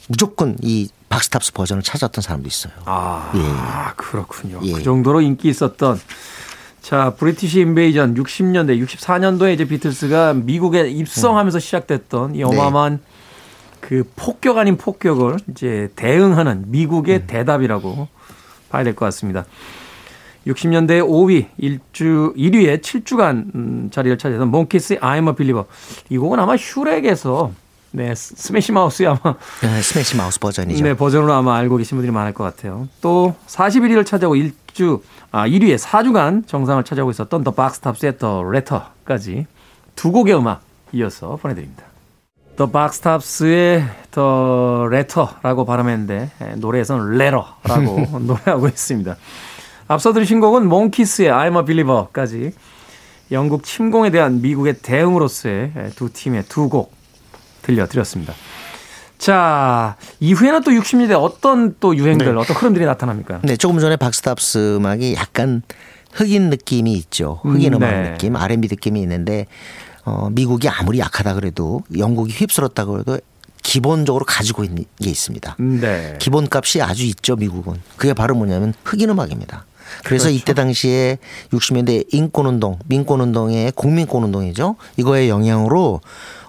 [0.08, 2.72] 무조건 이 박스탑스 버전을 찾았던 사람도 있어요.
[2.84, 3.94] 아, 예.
[3.96, 4.60] 그렇군요.
[4.62, 4.72] 예.
[4.72, 6.00] 그 정도로 인기 있었던
[6.82, 11.60] 자, 브리티시 인베이전 60년대, 64년도에 이제 비틀스가 미국에 입성하면서 음.
[11.60, 13.10] 시작됐던 이 어마어마한 네.
[13.80, 17.24] 그 폭격 아닌 폭격을 이제 대응하는 미국의 음.
[17.26, 18.08] 대답이라고
[18.70, 19.44] 봐야 될 것 같습니다.
[20.46, 25.64] 60년대 5위, 1주 1위에 7주간 음, 자리를 차지했던 몽키스의 I'm a Believer.
[26.08, 27.52] 이 곡은 아마 슈렉에서
[27.92, 30.82] 네, 스매시 마우스의 아마 네, 스매시 마우스 버전이죠.
[30.84, 32.88] 네, 버전으로 아마 알고 계신 분들이 많을 것 같아요.
[33.02, 35.02] 또 41위를 차지하고 1주
[35.32, 39.46] 아 1위에 4주간 정상을 차지하고 있었던 더 박스탑스의 The Letter까지
[39.96, 41.84] 두 곡의 음악 이어서 보내드립니다.
[42.60, 49.16] 더 박스탑스의 The Letter라고 발음했는데 예, 노래에서는 레러라고 노래하고 있습니다.
[49.88, 52.52] 앞서 들으신 곡은 몽키스의 I'm a Believer까지
[53.32, 56.92] 영국 침공에 대한 미국의 대응으로서의 예, 두 팀의 두 곡
[57.62, 58.34] 들려드렸습니다.
[59.16, 62.38] 자, 이후에는 또 60년대 어떤 또 유행들, 네.
[62.38, 63.40] 어떤 흐름들이 나타납니까?
[63.42, 65.62] 네, 조금 전에 박스탑스 음악이 약간
[66.12, 67.40] 흑인 느낌이 있죠.
[67.42, 68.10] 흑인 음, 악 네.
[68.10, 69.46] 느낌, R&B 느낌이 있는데
[70.10, 73.20] 어, 미국이 아무리 약하다 그래도 영국이 휩쓸었다 그래도
[73.62, 75.56] 기본적으로 가지고 있는 게 있습니다.
[75.58, 76.16] 네.
[76.18, 77.80] 기본값이 아주 있죠, 미국은.
[77.96, 79.66] 그게 바로 뭐냐면 흑인 음악입니다.
[80.04, 80.30] 그래서 그렇죠.
[80.30, 81.18] 이때 당시에
[81.52, 84.76] 60년대 인권운동, 민권운동의 국민권운동이죠.
[84.96, 86.00] 이거의 영향으로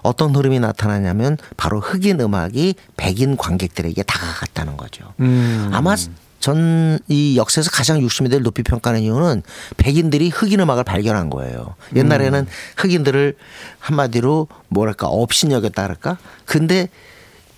[0.02, 5.12] 어떤 흐름이 나타나냐면 바로 흑인 음악이 백인 관객들에게 다가갔다는 거죠.
[5.20, 5.70] 음.
[5.72, 5.94] 아마
[6.42, 9.42] 전 이 역사에서 가장 60년대를 높이 평가하는 이유는
[9.76, 11.74] 백인들이 흑인 음악을 발견한 거예요.
[11.94, 12.46] 옛날에는 음.
[12.76, 13.36] 흑인들을
[13.78, 16.18] 한마디로 뭐랄까 업신여겼다 할까?
[16.44, 16.88] 근데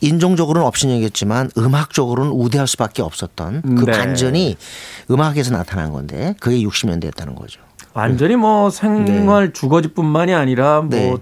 [0.00, 3.92] 인종적으로는 업신여겼지만 음악적으로는 우대할 수밖에 없었던 그 네.
[3.92, 4.56] 반전이
[5.10, 7.60] 음악에서 나타난 건데 그게 60년대였다는 거죠.
[7.92, 9.52] 완전히 뭐 생활 네.
[9.52, 11.16] 주거지뿐만이 아니라 뭐 네.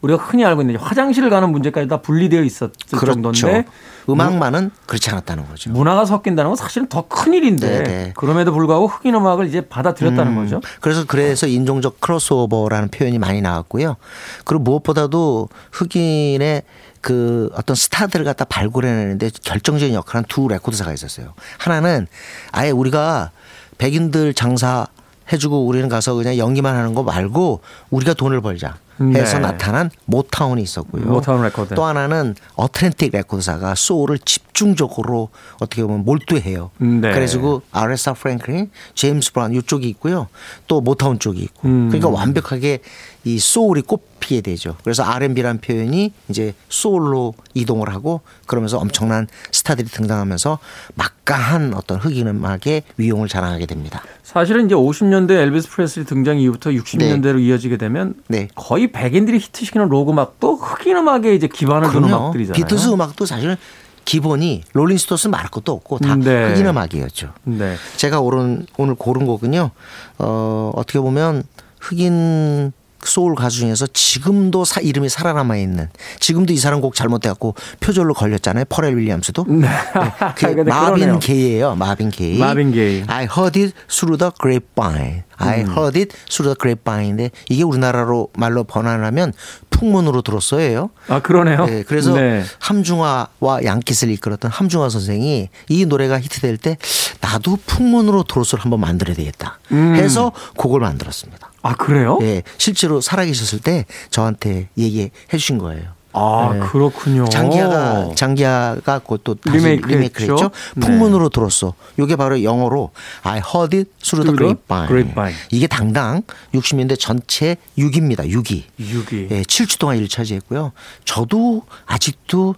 [0.00, 3.14] 우리가 흔히 알고 있는 화장실을 가는 문제까지 다 분리되어 있었을 그렇죠.
[3.22, 3.64] 정도인데
[4.08, 5.70] 음악만은 그렇지 않았다는 거죠.
[5.70, 7.84] 문화가 섞인다는 건 사실은 더 큰 일인데 네네.
[7.84, 8.12] 네.
[8.16, 10.60] 그럼에도 불구하고 흑인 음악을 이제 받아들였다는 음, 거죠.
[10.80, 13.96] 그래서 그래서 인종적 크로스오버라는 표현이 많이 나왔고요.
[14.44, 16.62] 그리고 무엇보다도 흑인의
[17.00, 21.34] 그 어떤 스타들을 갖다 발굴해내는데 결정적인 역할은 두 레코드사가 있었어요.
[21.58, 22.06] 하나는
[22.52, 23.30] 아예 우리가
[23.78, 24.86] 백인들 장사
[25.32, 28.76] 해주고 우리는 가서 그냥 연기만 하는 거 말고 우리가 돈을 벌자.
[29.00, 29.40] 해서 네.
[29.40, 31.04] 나타난 모타운이 있었고요.
[31.04, 31.74] 모타운 레코드.
[31.74, 35.28] 또 하나는 애틀랜틱 레코드사가 소울을 집중적으로
[35.60, 36.70] 어떻게 보면 몰두해요.
[36.78, 37.12] 네.
[37.12, 40.28] 그래서 그 아레사 프랭클린, 제임스 브라운 이쪽이 있고요.
[40.66, 41.68] 또 모타운 쪽이 있고.
[41.68, 41.88] 음.
[41.88, 42.80] 그러니까 완벽하게
[43.24, 44.76] 이 소울이 꽃피게 되죠.
[44.82, 50.58] 그래서 R&B란 표현이 이제 소울로 이동을 하고 그러면서 엄청난 스타들이 등장하면서
[50.94, 54.02] 막강한 어떤 흑인 음악의 위용을 자랑하게 됩니다.
[54.22, 57.42] 사실은 이제 50년대 엘비스 프레슬리 등장 이후부터 60년대로 네.
[57.44, 58.48] 이어지게 되면 네.
[58.54, 62.54] 거의 백인들이 히트시키는 록 음악도 흑인 음악에 이제 기반을 두는 음악들이잖아요.
[62.54, 63.56] 비틀스 음악도 사실
[64.04, 66.48] 기본이 롤링스톤스 말할 것도 없고 다 네.
[66.50, 67.32] 흑인 음악이었죠.
[67.44, 67.76] 네.
[67.96, 69.70] 제가 오른, 오늘 고른 곡은요.
[70.18, 71.42] 어, 어떻게 보면
[71.80, 72.72] 흑인
[73.04, 75.88] 소울 가수 중에서 지금도 사, 이름이 살아남아 있는
[76.20, 78.64] 지금도 이 사람 곡 잘못돼갖고 표절로 걸렸잖아요.
[78.68, 79.44] 퍼렐 윌리엄스도.
[79.48, 79.68] 네.
[79.68, 79.68] 네.
[80.36, 81.74] 그 마빈 게이예요.
[81.76, 82.38] 마빈 게이.
[82.38, 83.04] 마빈 게이.
[83.06, 85.22] I heard it through the grapevine.
[85.36, 85.70] I 음.
[85.70, 89.32] heard it through the grapevine인데 이게 우리나라로 말로 번안하면
[89.70, 90.90] 풍문으로 들었어요.
[91.08, 91.66] 아 그러네요.
[91.66, 92.44] 네, 그래서 네.
[92.58, 96.76] 함중화와 양키스를 이끌었던 함중화 선생이 이 노래가 히트될 때
[97.20, 99.94] 나도 풍문으로 들었을 한번 만들어야 되겠다 음.
[99.94, 101.47] 해서 곡을 만들었습니다.
[101.62, 102.18] 아 그래요?
[102.20, 105.98] 네, 실제로 살아계셨을 때 저한테 얘기해 주신 거예요.
[106.12, 106.60] 아 네.
[106.60, 107.28] 그렇군요.
[107.28, 110.50] 장기하가 장기하가 그것도 리메이크 리메이크했죠.
[110.76, 110.86] 네.
[110.86, 111.74] 풍문으로 들었어.
[111.98, 112.90] 이게 바로 영어로
[113.22, 114.88] I heard it through the grapevine.
[114.88, 115.36] grapevine.
[115.50, 116.22] 이게 당당
[116.54, 118.26] 60년대 전체 6위입니다.
[118.30, 118.62] 6위.
[118.80, 119.30] 6위.
[119.30, 120.72] 예, 7주 동안 1위 차지했고요.
[121.04, 122.54] 저도 아직도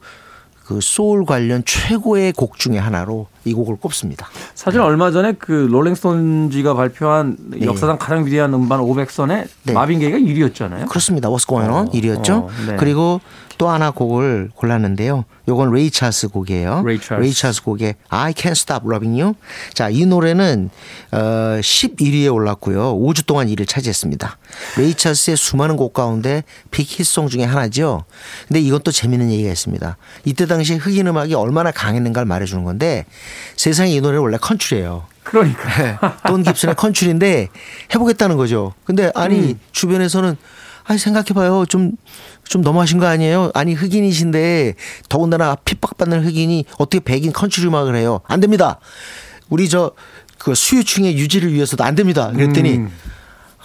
[0.64, 4.29] 그 소울 관련 최고의 곡 중의 하나로 이 곡을 꼽습니다.
[4.55, 7.66] 사실 얼마 전에 그 롤링스톤지가 발표한 네.
[7.66, 9.72] 역사상 가장 위대한 음반 500선에 네.
[9.72, 10.88] 마빈 게이가 1위였잖아요.
[10.88, 11.29] 그렇습니다.
[11.29, 12.31] What's Going On 어, 1위였죠.
[12.44, 12.76] 어, 네.
[12.76, 13.20] 그리고
[13.61, 15.26] 또 하나 곡을 골랐는데요.
[15.46, 16.83] 요건 레이 찰스 곡이에요.
[16.83, 17.20] 레이 찰스.
[17.20, 19.35] 레이 찰스 곡의 I Can't Stop Loving You.
[19.74, 20.70] 자, 이 노래는
[21.12, 21.18] 어
[21.61, 22.98] 11위에 올랐고요.
[22.98, 24.38] 5주 동안 1위를 차지했습니다.
[24.79, 28.05] 레이 찰스의 수많은 곡 가운데 big hit song 중에 하나죠.
[28.48, 29.96] 근데 이것도 재밌는 얘기가 있습니다.
[30.24, 33.05] 이때 당시 흑인 음악이 얼마나 강했는가를 말해주는 건데
[33.57, 35.05] 세상에 이 노래는 원래 컨츄리예요.
[35.23, 35.83] 그러니까.
[35.83, 35.97] 네.
[36.27, 37.49] 돈 깁슨의 컨츄리인데
[37.95, 38.75] 해보겠다는 거죠.
[38.85, 39.61] 근데 아니 음.
[39.73, 40.37] 주변에서는
[40.85, 41.66] 아니 생각해봐요.
[41.66, 41.93] 좀,
[42.45, 43.51] 좀 너무하신 거 아니에요?
[43.55, 44.75] 아니 흑인이신데
[45.09, 48.21] 더군다나 핍박받는 흑인이 어떻게 백인 컨츄리 음악을 해요?
[48.27, 48.81] 안 됩니다.
[49.49, 49.93] 우리 저
[50.40, 52.33] 그 수요층의 유지를 위해서도 안 됩니다.
[52.33, 52.90] 그랬더니 음.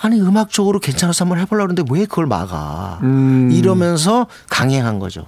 [0.02, 3.00] 아니 음악적으로 괜찮아서 한번 해보려고 하는데 왜 그걸 막아?
[3.02, 3.50] 음.
[3.52, 5.26] 이러면서 강행한 거죠.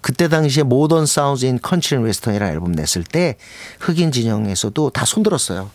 [0.00, 3.36] 그때 당시에 Modern Sound in Country Western이라는 앨범 냈을 때
[3.80, 5.70] 흑인 진영에서도 다 손들었어요.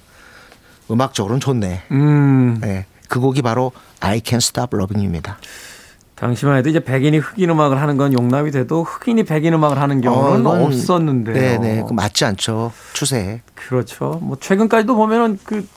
[0.89, 1.83] 음악적으로는 좋네.
[1.91, 2.59] 음.
[2.61, 2.85] 네.
[3.07, 5.37] 그 곡이 바로 I Can't Stop Loving You입니다.
[6.15, 10.45] 당시만 해도 이제 백인이 흑인 음악을 하는 건 용납이 돼도 흑인이 백인 음악을 하는 경우는
[10.45, 11.33] 어, 없었는데요.
[11.33, 11.85] 네네.
[11.87, 12.71] 그 맞지 않죠.
[12.93, 13.41] 추세.
[13.55, 14.19] 그렇죠.
[14.21, 15.67] 뭐 최근까지도 보면은 그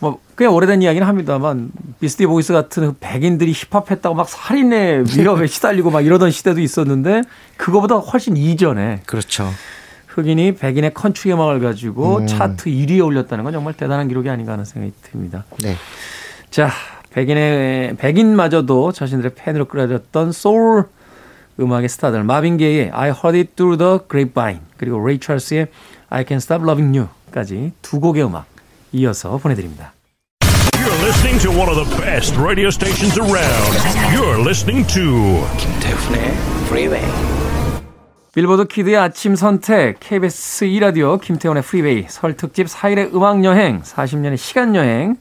[0.00, 5.90] 뭐 꽤 오래된 이야기는 합니다만 비스티 보이스 같은 그 백인들이 힙합했다고 막 살인의 위협에 시달리고
[5.90, 7.24] 막 이러던 시대도 있었는데
[7.58, 9.50] 그거보다 훨씬 이전에 그렇죠.
[10.06, 12.26] 흑인이 백인의 컨츄리 음악을 가지고 음.
[12.26, 15.44] 차트 1위에 올렸다는 건 정말 대단한 기록이 아닌가 하는 생각이 듭니다.
[15.62, 15.76] 네.
[16.48, 16.70] 자,
[17.10, 20.84] 백인의 백인마저도 자신들의 팬으로 끌어들였던 소울
[21.60, 25.66] 음악의 스타들 마빈 게이의 I Heard It Through the Grapevine 그리고 레이 찰스의
[26.08, 28.46] I Can't Stop Loving You까지 두 곡의 음악
[28.92, 29.92] 이어서 보내드립니다.
[30.74, 33.76] You're listening to one of the best radio stations around.
[34.14, 36.30] You're listening to 김태훈의
[36.66, 37.06] Freeway.
[38.34, 44.36] 빌보드 키드의 아침 선택 KBS 2 라디오 김태훈의 Freeway 설 특집 4일의 음악 여행 40년의
[44.36, 45.16] 시간 여행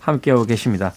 [0.00, 0.92] 함께하고 계십니다.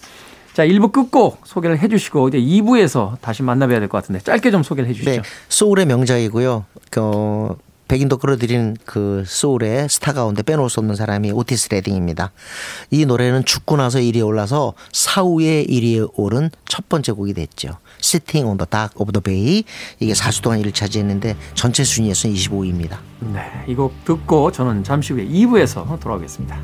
[0.54, 4.63] 자, 1부 끝곡 소개를 해 주시고 이제 2부에서 다시 만나봐야 될 것 같은데 짧게 좀
[4.63, 5.12] 소개를 해 주시죠.
[5.12, 5.21] 네.
[5.49, 6.65] 소울의 명작이고요.
[6.97, 7.56] 어,
[7.93, 12.32] 백인도 끌어들이는 그 소울의 스타 가운데 빼놓을 수 없는 사람이 오티스 레딩입니다.
[12.89, 17.77] 이 노래는 죽고 나서 1위에 올라서 사후에 1위에 오른 첫 번째 곡이 됐죠.
[18.01, 19.63] Sitting on the Dock of the Bay
[19.99, 22.97] 이게 4주 동안 1위를 차지했는데 전체 순위에서는 25위입니다.
[23.19, 26.58] 네, 이 곡 듣고 저는 잠시 후에 2부에서 돌아오겠습니다.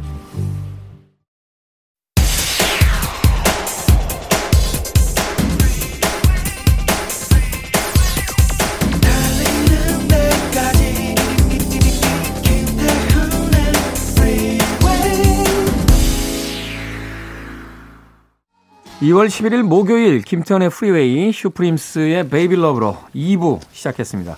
[19.01, 24.37] 2월 11일 목요일 김태훈의 Freeway 슈프림스의 Baby Love로 2부 시작했습니다.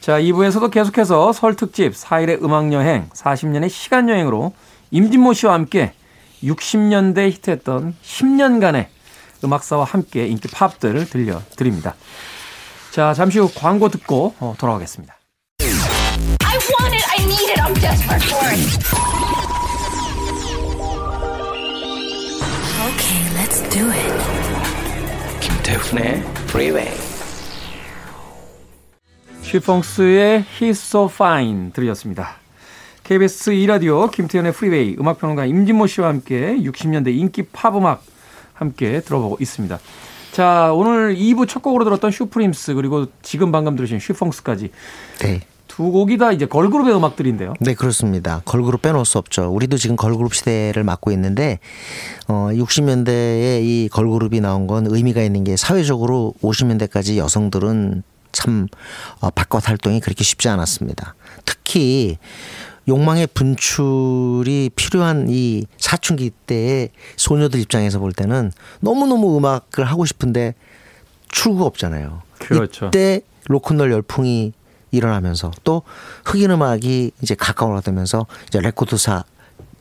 [0.00, 4.52] 자, 2부에서도 계속해서 설 특집 4일의 음악 여행 40년의 시간 여행으로
[4.92, 5.92] 임진모 씨와 함께
[6.44, 8.86] 60년대 히트했던 10년간의
[9.42, 11.96] 음악사와 함께 인기 팝들을 들려드립니다.
[12.92, 15.16] 자, 잠시 후 광고 듣고 어, 돌아오겠습니다.
[22.88, 23.34] It.
[23.34, 24.12] Let's do it.
[25.40, 26.90] 김태훈의 Freeway.
[29.42, 32.36] 쉬폰스의 He's So Fine 들으셨습니다.
[33.04, 38.02] KBS 2라디오 김태훈의 Freeway 음악평론가 임진모 씨와 함께 60년대 인기 팝음악
[38.52, 39.78] 함께 들어보고 있습니다.
[40.32, 44.70] 자, 오늘 2부 첫 곡으로 들었던 슈프림스 그리고 지금 방금 들으신 슈펑스까지
[45.20, 45.40] 네.
[45.76, 47.52] 두 곡이 다 이제 걸그룹의 음악들인데요.
[47.60, 48.40] 네, 그렇습니다.
[48.46, 49.52] 걸그룹 빼놓을 수 없죠.
[49.52, 51.58] 우리도 지금 걸그룹 시대를 맞고 있는데
[52.28, 58.68] 어 60년대에 이 걸그룹이 나온 건 의미가 있는 게 사회적으로 50년대까지 여성들은 참
[59.20, 61.14] 어, 바깥 활동이 그렇게 쉽지 않았습니다.
[61.44, 62.16] 특히
[62.88, 70.54] 욕망의 분출이 필요한 이 사춘기 때의 소녀들 입장에서 볼 때는 너무너무 음악을 하고 싶은데
[71.28, 72.22] 출구가 없잖아요.
[72.38, 72.86] 그렇죠.
[72.86, 74.54] 이때 로큰롤 열풍이
[74.96, 75.82] 일어나면서 또
[76.24, 79.24] 흑인 음악이 이제 가까워지면서 이제 레코드사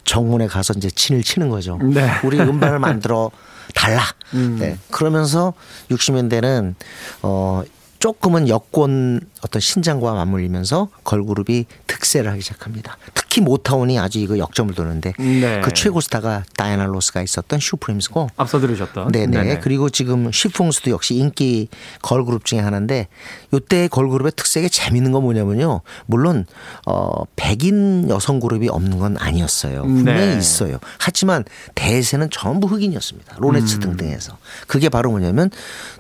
[0.04, 1.80] 정문에 가서 이제 친을 치는 거죠.
[1.82, 2.10] 네.
[2.23, 3.32] 우리 음반을 만들어
[3.73, 4.04] 달라.
[4.60, 4.78] 네.
[4.91, 5.54] 그러면서
[5.89, 6.75] 60년대는
[7.23, 7.63] 어
[7.99, 12.97] 조금은 여권 어떤 신장과 맞물리면서 걸그룹이 특세를 하기 시작합니다.
[13.36, 15.60] 특히 모타운이 아주 이거 역점을 도는데 네.
[15.60, 19.12] 그 최고 스타가 다이아나 로스가 있었던 슈프림스고 앞서 들으셨던.
[19.12, 19.28] 네네.
[19.28, 19.60] 네네.
[19.60, 21.67] 그리고 지금 쉬풍스도 역시 인기
[22.02, 23.10] 걸그룹 중에 하나인데
[23.54, 25.82] 요때 걸그룹의 특색이 재밌는 건 뭐냐면요.
[26.06, 26.45] 물론
[26.86, 29.82] 어 백인 여성 그룹이 없는 건 아니었어요.
[29.82, 30.38] 분명히 네.
[30.38, 30.78] 있어요.
[30.98, 31.43] 하지만
[31.76, 33.36] 대세는 전부 흑인이었습니다.
[33.36, 33.41] 음.
[33.41, 34.38] 로네츠 등등에서.
[34.67, 35.50] 그게 바로 뭐냐면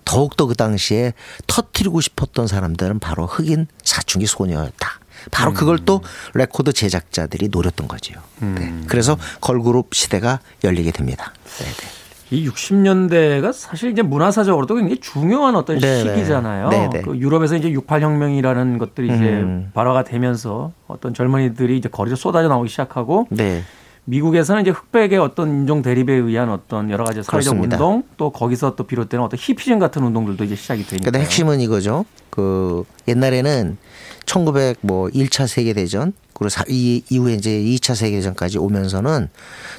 [0.05, 1.11] 더욱더 그 당시에
[1.47, 4.99] 터트리고 싶었던 사람들은 바로 흑인 사춘기 소녀였다.
[5.31, 6.01] 바로 그걸 또
[6.33, 8.19] 레코드 제작자들이 노렸던 거죠.
[8.39, 8.73] 네.
[8.87, 11.33] 그래서 걸그룹 시대가 열리게 됩니다.
[11.59, 11.95] 네, 네.
[12.31, 16.15] 이 60년대가 사실 이제 문화사적으로도 굉장히 중요한 어떤 네네.
[16.15, 16.69] 시기잖아요.
[16.69, 17.01] 네네.
[17.01, 19.71] 그 유럽에서 이제 68혁명이라는 것들이 이제 음.
[19.73, 23.63] 발화가 되면서 어떤 젊은이들이 이제 거리로 쏟아져 나오기 시작하고 네.
[24.05, 27.75] 미국에서는 이제 흑백의 어떤 인종 대립에 의한 어떤 여러 가지 사회적 그렇습니다.
[27.75, 31.11] 운동 또 거기서 또 비롯되는 어떤 히피즘 같은 운동들도 이제 시작이 되니까.
[31.11, 32.05] 근데 핵심은 이거죠.
[32.29, 33.77] 그 옛날에는
[34.25, 39.29] 1900뭐 1차 세계 대전 그리고 이 이후에 이제 2차 세계 대전까지 오면서는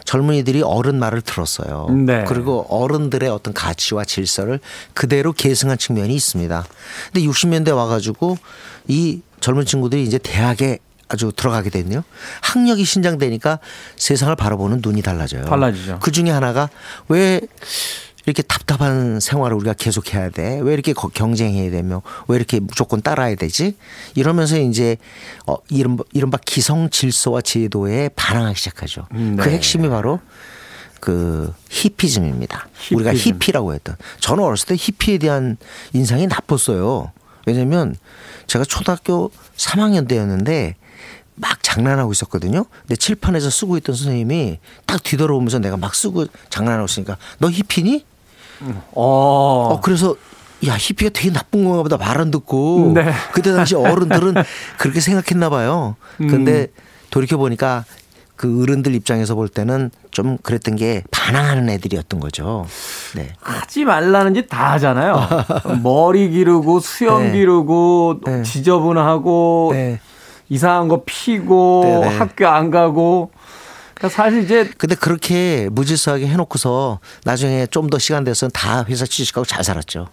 [0.05, 1.89] 젊은이들이 어른 말을 들었어요.
[1.91, 2.25] 네.
[2.27, 4.61] 그리고 어른들의 어떤 가치와 질서를
[4.95, 6.65] 그대로 계승한 측면이 있습니다.
[7.12, 8.39] 근데 60년대 와 가지고
[8.89, 12.03] 이 젊은 친구들이 이제 대학에 아주 들어가게 됐네요.
[12.42, 13.59] 학력이 신장되니까
[13.97, 15.45] 세상을 바라보는 눈이 달라져요.
[15.45, 16.01] 달라지죠.
[16.03, 16.69] 그 중에 하나가
[17.09, 17.40] 왜
[18.25, 20.59] 이렇게 답답한 생활을 우리가 계속해야 돼?
[20.61, 23.77] 왜 이렇게 거- 경쟁해야 되며 왜 이렇게 무조건 따라야 되지?
[24.16, 24.97] 이러면서 이제
[25.47, 29.07] 어 이른바, 이른바 기성 질서와 제도에 반항하기 시작하죠.
[29.12, 29.45] 음, 네.
[29.45, 30.19] 그 핵심이 바로
[30.99, 32.69] 그 히피즘입니다.
[32.92, 33.35] 우리가 히피즘.
[33.37, 33.95] 히피라고 했던.
[34.19, 35.57] 저는 어렸을 때 히피에 대한
[35.92, 37.12] 인상이 나빴어요.
[37.47, 37.95] 왜냐면
[38.49, 40.75] 제가 초등학교 3학년 때였는데
[41.37, 42.64] 막 장난하고 있었거든요.
[42.83, 48.05] 근데 칠판에서 쓰고 있던 선생님이 딱 뒤돌아오면서 내가 막 쓰고 장난하고 있으니까 너 히피니?
[48.61, 48.83] 어.
[48.94, 50.16] 어 그래서
[50.66, 53.12] 야 히피가 되게 나쁜 건가 보다 말 안 듣고 네.
[53.33, 54.35] 그때 당시 어른들은
[54.79, 55.96] 그렇게 생각했나 봐요.
[56.16, 56.68] 근데
[57.11, 57.85] 돌이켜 보니까
[58.37, 62.66] 그 어른들 입장에서 볼 때는 좀 그랬던 게 반항하는 애들이었던 거죠.
[63.14, 63.33] 네.
[63.40, 65.29] 하지 말라는 짓 다 하잖아요.
[65.83, 67.33] 머리 기르고 수염 네.
[67.33, 68.42] 기르고 네.
[68.42, 70.01] 지저분하고 네.
[70.48, 72.16] 이상한 거 피고 네, 네.
[72.18, 73.30] 학교 안 가고
[73.94, 79.44] 그러니까 사실 이제 근데 그렇게 무질서하게 해놓고서 나중에 좀 더 시간 돼서 다 회사 취직하고
[79.44, 80.09] 잘 살았죠.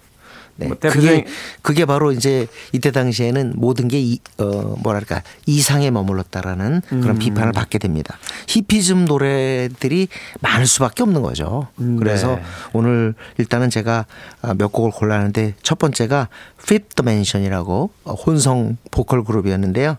[0.56, 0.68] 네.
[0.68, 1.26] 뭐 그게
[1.62, 7.02] 그게 바로 이제 이때 당시에는 모든 게 이, 어, 뭐랄까 이상에 머물렀다라는 음.
[7.02, 8.18] 그런 비판을 받게 됩니다.
[8.48, 10.08] 히피즘 노래들이
[10.42, 11.68] 많을 수밖에 없는 거죠.
[11.80, 12.44] 음, 그래서 네.
[12.74, 14.06] 오늘 일단은 제가
[14.42, 16.30] 아, 몇 곡을 골랐는데 첫 번째가
[16.62, 19.98] Fifth Dimension이라고 어, 혼성 보컬 그룹이었는데요.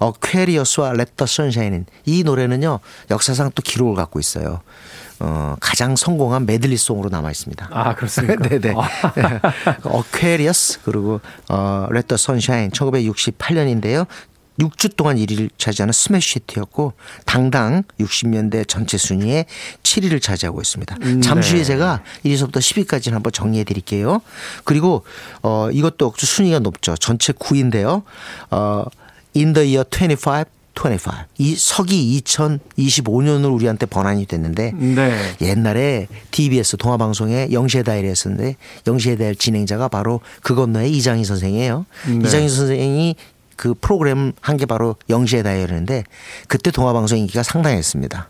[0.00, 4.60] 어, 퀘리어스와 Let the Sunshine 이 노래는요 역사상 또 기록을 갖고 있어요.
[5.20, 7.68] 어, 가장 성공한 메들리송으로 남아 있습니다.
[7.70, 8.36] 아 그렇습니까?
[8.48, 8.74] 네네.
[9.84, 14.06] 어퀘리어스 그리고 어 레터 선샤인 1968년인데요.
[14.60, 16.92] 6주 동안 1위를 차지하는 스매시 히트였고
[17.26, 19.46] 당당 60년대 전체 순위에
[19.82, 20.96] 7위를 차지하고 있습니다.
[21.22, 21.64] 잠시 후에 네.
[21.64, 24.20] 제가 1위서부터 10위까지는 한번 정리해 드릴게요.
[24.62, 25.04] 그리고
[25.42, 26.96] 어 이것도 순위가 높죠.
[26.96, 28.02] 전체 9위인데요.
[28.50, 28.84] 어
[29.36, 31.12] In the year 25 25.
[31.38, 35.12] 이 서기 2025년으로 우리한테 번안이 됐는데 네.
[35.40, 38.56] 옛날에 TBS 동화 방송에 영시의 다이얼이었는데
[38.86, 41.86] 영시의 다이얼 진행자가 바로 그 건너의 이장희 선생이에요.
[42.08, 42.26] 네.
[42.28, 43.16] 이장희 선생이
[43.56, 46.04] 그 프로그램 한 게 바로 영시의 다이얼이었는데
[46.48, 48.28] 그때 동아 방송 인기가 상당했습니다.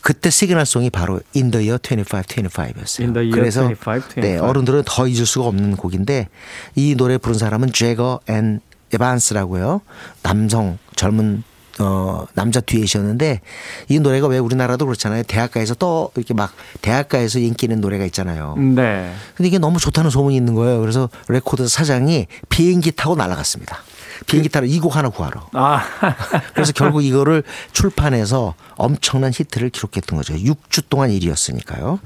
[0.00, 3.00] 그때 시그널송이 바로 In the Year 25, 25였어요.
[3.02, 4.20] In the Year 그래서 25, 25.
[4.20, 6.28] 네, 어른들은 더 잊을 수가 없는 곡인데
[6.74, 8.60] 이 노래 부른 사람은 제거 앤
[8.92, 9.80] 에반스라고요.
[10.22, 11.42] 남성 젊은
[11.80, 13.40] 어 남자 듀엣이었는데
[13.88, 15.22] 이 노래가 왜 우리나라도 그렇잖아요.
[15.22, 16.52] 대학가에서 또 이렇게 막
[16.82, 18.56] 대학가에서 인기 있는 노래가 있잖아요.
[18.56, 19.12] 네.
[19.34, 20.80] 근데 이게 너무 좋다는 소문이 있는 거예요.
[20.80, 23.78] 그래서 레코드 사장이 비행기 타고 날아갔습니다.
[24.26, 25.48] 비행기 타러 이 곡 하나 구하러.
[25.52, 25.82] 아
[26.54, 30.34] 그래서 결국 이거를 출판해서 엄청난 히트를 기록했던 거죠.
[30.34, 31.98] 6주 동안 1위였으니까요.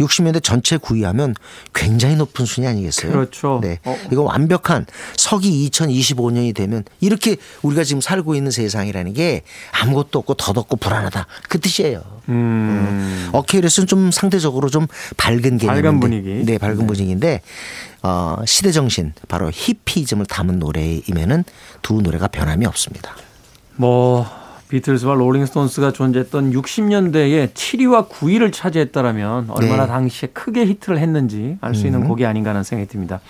[0.00, 1.34] 60년대 전체 9위하면
[1.74, 3.12] 굉장히 높은 순위 아니겠어요?
[3.12, 3.60] 그렇죠.
[3.62, 3.78] 네.
[3.84, 3.96] 어.
[4.12, 10.76] 이거 완벽한 서기 2025년이 되면 이렇게 우리가 지금 살고 있는 세상이라는 게 아무것도 없고 덧없고
[10.76, 11.26] 불안하다.
[11.48, 12.02] 그 뜻이에요.
[12.28, 12.34] 음.
[12.34, 13.28] 음.
[13.32, 14.86] 어케일스는 좀 상대적으로 좀
[15.16, 16.44] 밝은 개념인데, 밝은 분위기.
[16.44, 16.86] 네, 밝은 네.
[16.86, 17.40] 분위기인데
[18.02, 21.44] 어, 시대 정신 바로 히피즘을 담은 노래이면은
[21.82, 23.14] 두 노래가 변함이 없습니다.
[23.76, 24.26] 뭐
[24.68, 29.88] 비틀즈와 롤링스톤스가 존재했던 60년대에 7위와 9위를 차지했다라면 얼마나 네.
[29.88, 32.08] 당시에 크게 히트를 했는지 알 수 있는 음.
[32.08, 33.20] 곡이 아닌가 하는 생각이 듭니다.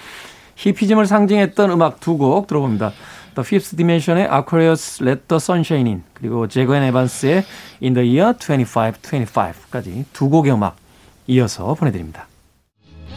[0.57, 2.93] 히피즘을 상징했던 음악 두 곡 들어봅니다.
[3.38, 7.44] The Fifth Dimension의 Aquarius Let the Sunshine In 그리고 제거 앤 에반스의
[7.81, 10.74] In the Year 2525까지 두 곡의 음악
[11.29, 12.27] 이어서 보내드립니다.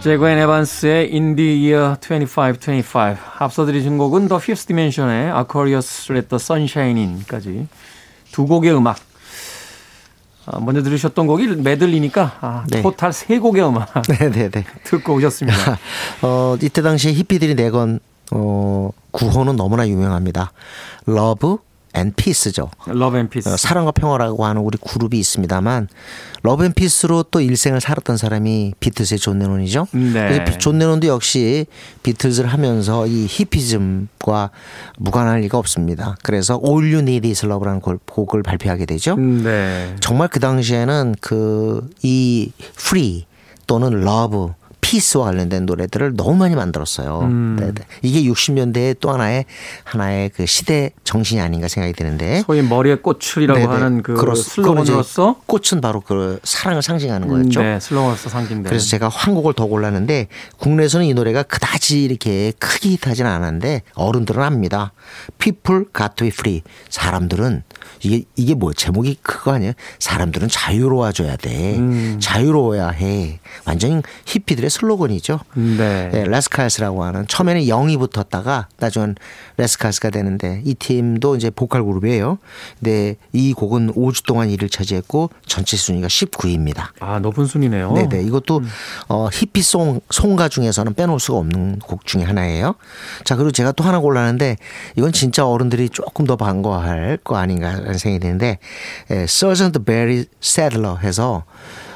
[0.02, 6.28] 제거 앤 에반스의 In the Year 2525 앞서 들으신 곡은 The Fifth Dimension의 Aquarius Let
[6.30, 7.68] the Sunshine In까지
[8.32, 9.00] 두 곡의 음악
[10.46, 12.84] 아, 먼저 들으셨던 곡이 메들리니까 아, 네.
[12.84, 14.66] total 세 곡의 음악 네 네 네.
[14.84, 15.80] 듣고 오셨습니다.
[16.22, 18.00] 어, 이때 당시에 히피들이 내건
[18.32, 20.52] 어, 구호는 너무나 유명합니다.
[21.06, 21.58] love
[21.94, 22.72] and peace죠.
[22.88, 23.58] love and peace.
[23.58, 25.90] 사랑과 평화라고 하는 우리 그룹이 있습니다만
[26.42, 29.88] love and peace로 또 일생을 살았던 사람이 비틀즈의 존 레논이죠.
[29.92, 30.12] 네.
[30.12, 31.66] 그래서 존 레논도 역시
[32.04, 34.52] 비틀즈를 하면서 이 히피즘과
[35.00, 36.16] 무관할 리가 없습니다.
[36.24, 39.18] 그래서 All You Need Is Love라는 곡을 발표하게 되죠.
[39.18, 39.94] 네.
[40.00, 43.26] 정말 그 당시에는 그이 free
[43.68, 44.54] 또는 love
[44.92, 47.22] peace와 관련된 노래들을 너무 많이 만들었어요.
[47.22, 47.56] 음.
[47.58, 47.74] 네네.
[48.02, 49.46] 이게 60년대의 또 하나의
[49.86, 52.44] 하나의 그 시대 정신이 아닌가 생각이 드는데.
[52.46, 53.72] 소위 머리에 꽃을이라고 네네.
[53.72, 57.62] 하는 그 그렇, 슬로건으로서 꽃은 바로 그 사랑을 상징하는 거였죠.
[57.62, 58.66] 네, 슬로건으로서 상징된.
[58.66, 60.28] 그래서 제가 한 곡을 더 골랐는데
[60.58, 64.92] 국내에서는 이 노래가 그다지 이렇게 크게 히트하지는 않았는데 어른들은 압니다.
[65.38, 66.64] People got to be free.
[66.90, 67.64] 사람들은
[68.04, 69.72] 이게 이게 뭐 제목이 그거 아니에요?
[70.00, 71.78] 사람들은 자유로워져야 돼.
[71.78, 72.18] 음.
[72.20, 73.40] 자유로워야 해.
[73.66, 75.40] 완전히 히피들의 슬로건이죠.
[75.54, 76.10] 네.
[76.12, 79.16] 네 레스카스라고 하는 처음에는 0이 붙었다가 나중엔
[79.58, 82.40] 레스카스가 되는데 이 팀도 이제 보컬 그룹이에요.
[82.80, 86.90] 근데 이 곡은 5주 동안 1위를 차지했고 전체 순위가 19위입니다.
[87.00, 87.94] 아 높은 순위네요.
[87.94, 88.70] 네네 이것도 음.
[89.08, 92.76] 어, 히피송 송가 중에서는 빼놓을 수가 없는 곡 중에 하나예요.
[93.24, 94.58] 자 그리고 제가 또 하나 골랐는데
[94.98, 98.58] 이건 진짜 어른들이 조금 더 반가워할 거 아닌가라는 생각이 드는데
[99.28, 101.44] Sergeant 베리 세들러 해서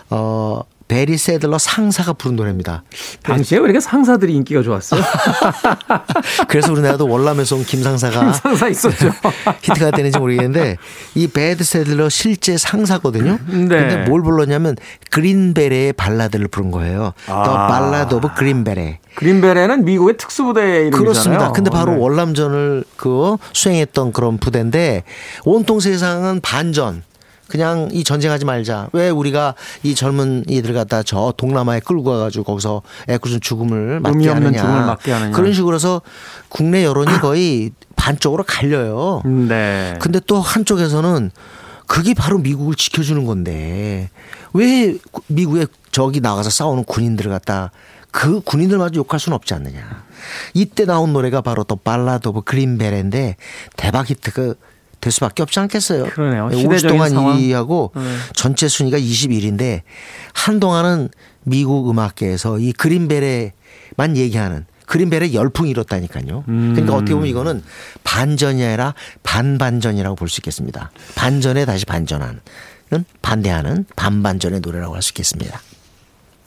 [0.10, 2.84] 어 베리 세들러 상사가 부른 노래입니다.
[3.24, 5.02] 당시에 왜 이렇게 상사들이 인기가 좋았어요?
[6.48, 9.12] 그래서 우리나라도 월남에서 온 김상사가 김상사 있었죠.
[9.63, 10.78] 히트가 되는지 모르겠는데
[11.15, 13.39] 이 베리 세들러 실제 상사거든요.
[13.48, 13.67] 네.
[13.67, 14.76] 근데 뭘 불렀냐면
[15.10, 17.13] 그린베레의 발라드를 부른 거예요.
[17.28, 17.43] 아.
[17.43, 18.26] The Ballad of.
[19.15, 21.00] 그린베레는 미국의 특수부대 이름이잖아요.
[21.00, 21.52] 그렇습니다.
[21.52, 21.98] 근데 바로 네.
[22.00, 25.04] 월남전을 그 수행했던 그런 부대인데
[25.45, 27.04] 온통 세상은 반전
[27.47, 28.89] 그냥 이 전쟁하지 말자.
[28.93, 34.60] 왜 우리가 이 젊은 이들 갖다 저 동남아에 끌고 가가지고 거기서 애꿎은 죽음을 맞게 하느냐.
[34.62, 35.31] 죽음을 맞게 하느냐.
[35.36, 36.01] 그런 식으로 해서
[36.49, 39.21] 국내 여론이 거의 반쪽으로 갈려요.
[39.25, 39.97] 네.
[39.99, 41.31] 근데 또 한쪽에서는
[41.88, 44.10] 그게 바로 미국을 지켜주는 건데
[44.53, 47.71] 왜 미국에 저기 나가서 싸우는 군인들을 갖다
[48.12, 50.03] 그 군인들마저 욕할 수는 없지 않느냐.
[50.53, 53.36] 이때 나온 노래가 바로 또 Ballad of Green Beret인데
[53.77, 54.55] 대박 히트 그
[55.01, 56.05] 될 수밖에 없지 않겠어요.
[56.05, 56.49] 그러네요.
[56.51, 58.01] 5주 동안 2위하고 네.
[58.34, 59.81] 전체 순위가 21인데
[60.34, 61.10] 한동안은
[61.43, 66.43] 미국 음악계에서 이 그린베레만 얘기하는 그린베레 열풍이 일었다니까요.
[66.47, 66.71] 음.
[66.73, 67.63] 그러니까 어떻게 보면 이거는
[68.03, 70.91] 반전이 아니라 반반전이라고 볼 수 있겠습니다.
[71.15, 72.39] 반전에 다시 반전하는
[73.21, 75.60] 반대하는 반반전의 노래라고 할 수 있겠습니다.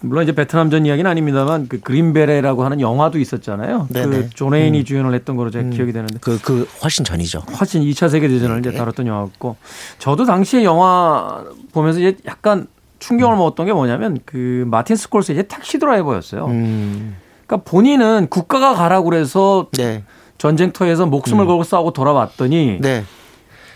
[0.00, 3.88] 물론 이제 베트남전 이야기는 아닙니다만 그 그린베레라고 하는 영화도 있었잖아요.
[3.90, 4.06] 네네.
[4.06, 4.84] 그 존에인이 음.
[4.84, 5.70] 주연을 했던 거로 제가 음.
[5.70, 6.18] 기억이 되는데.
[6.20, 7.40] 그, 그 훨씬 전이죠.
[7.58, 8.68] 훨씬 2차 세계 대전을 네.
[8.68, 9.56] 이제 다뤘던 영화였고
[9.98, 12.68] 저도 당시에 영화 보면서 이제 약간
[13.00, 13.38] 충격을 음.
[13.38, 16.46] 먹었던 게 뭐냐면 그 마틴 스콜세의 택시 드라이버였어요.
[16.46, 17.16] 음.
[17.46, 20.04] 그러니까 본인은 국가가 가라고 그래서 네.
[20.36, 21.48] 전쟁터에서 목숨을 음.
[21.48, 23.04] 걸고 싸우고 돌아왔더니 네.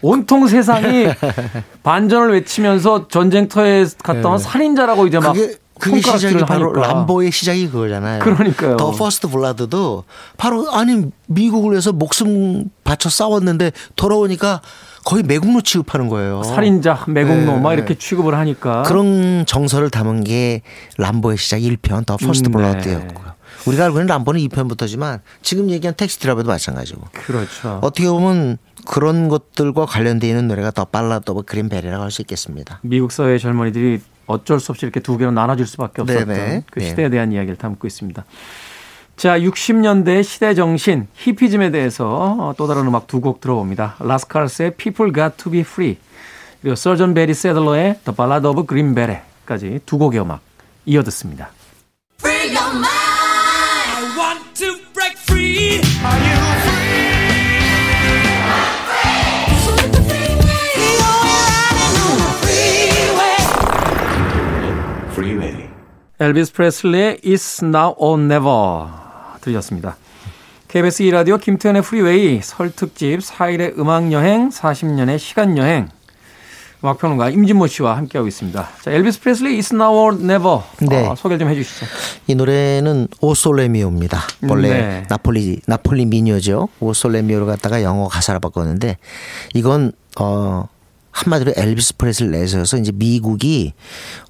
[0.02, 1.06] 온통 세상이
[1.82, 4.42] 반전을 외치면서 전쟁터에 갔다 온 네.
[4.42, 5.56] 살인자라고 이제 막 그게
[5.90, 6.86] 시작이 바로 하니까.
[6.92, 8.20] 람보의 시작이 그거잖아요.
[8.22, 8.76] 그러니까요.
[8.76, 10.04] The First Blood도
[10.36, 14.60] 바로 아니 미국을 위해서 목숨 바쳐 싸웠는데 돌아오니까
[15.04, 16.42] 거의 매국노 취급하는 거예요.
[16.44, 17.60] 살인자, 매국노 네.
[17.60, 20.62] 막 이렇게 취급을 하니까 그런 정서를 담은 게
[20.98, 23.24] 람보의 시작 1편 The First 음, Blood였고요.
[23.26, 23.32] 네.
[23.66, 27.02] 우리가 알고 있는 람보는 2편부터지만 지금 얘기한 Taxi Driver도 마찬가지고.
[27.12, 27.78] 그렇죠.
[27.82, 32.80] 어떻게 보면 그런 것들과 관련되어 있는 노래가 The Ballad of Green Beret라고 할 수 있겠습니다.
[32.82, 36.62] 미국 사회 젊은이들이 어쩔 수 없이 이렇게 두 개로 나눠질 수밖에 없었던 네네.
[36.70, 36.88] 그 네.
[36.88, 38.24] 시대에 대한 이야기를 담고 있습니다.
[39.16, 43.96] 자, 60년대 시대 정신, 히피즘에 대해서 또 다른 음악 두 곡 들어봅니다.
[44.00, 45.98] 라스칼스의 People Got to Be Free,
[46.60, 50.40] 그리고 Sergeant 베리 세들러의 The Ballad of Green Beret까지 두 곡의 음악
[50.86, 51.50] 이어 듣습니다.
[66.22, 68.86] 엘비스 프레슬리의 It's Now or Never
[69.40, 69.96] 들으셨습니다.
[70.68, 75.88] KBS 2라디오 김태현의 프리웨이 설 특집 4일의 음악여행 40년의 시간여행
[76.84, 78.68] 음악평론가 임진모 씨와 함께하고 있습니다.
[78.82, 81.08] 자, 엘비스 프레슬리 It's Now or Never 네.
[81.08, 81.86] 어, 소개를 좀 해주시죠.
[82.28, 84.20] 이 노래는 오솔레미오입니다.
[84.48, 85.06] 원래 네.
[85.08, 86.68] 나폴리 나폴리 미녀죠.
[86.78, 88.96] 오솔레미오를 갖다가 영어 가사로 바꿨는데
[89.54, 90.68] 이건 어
[91.10, 93.72] 한마디로 엘비스 프레슬리 내세워서 이제 미국이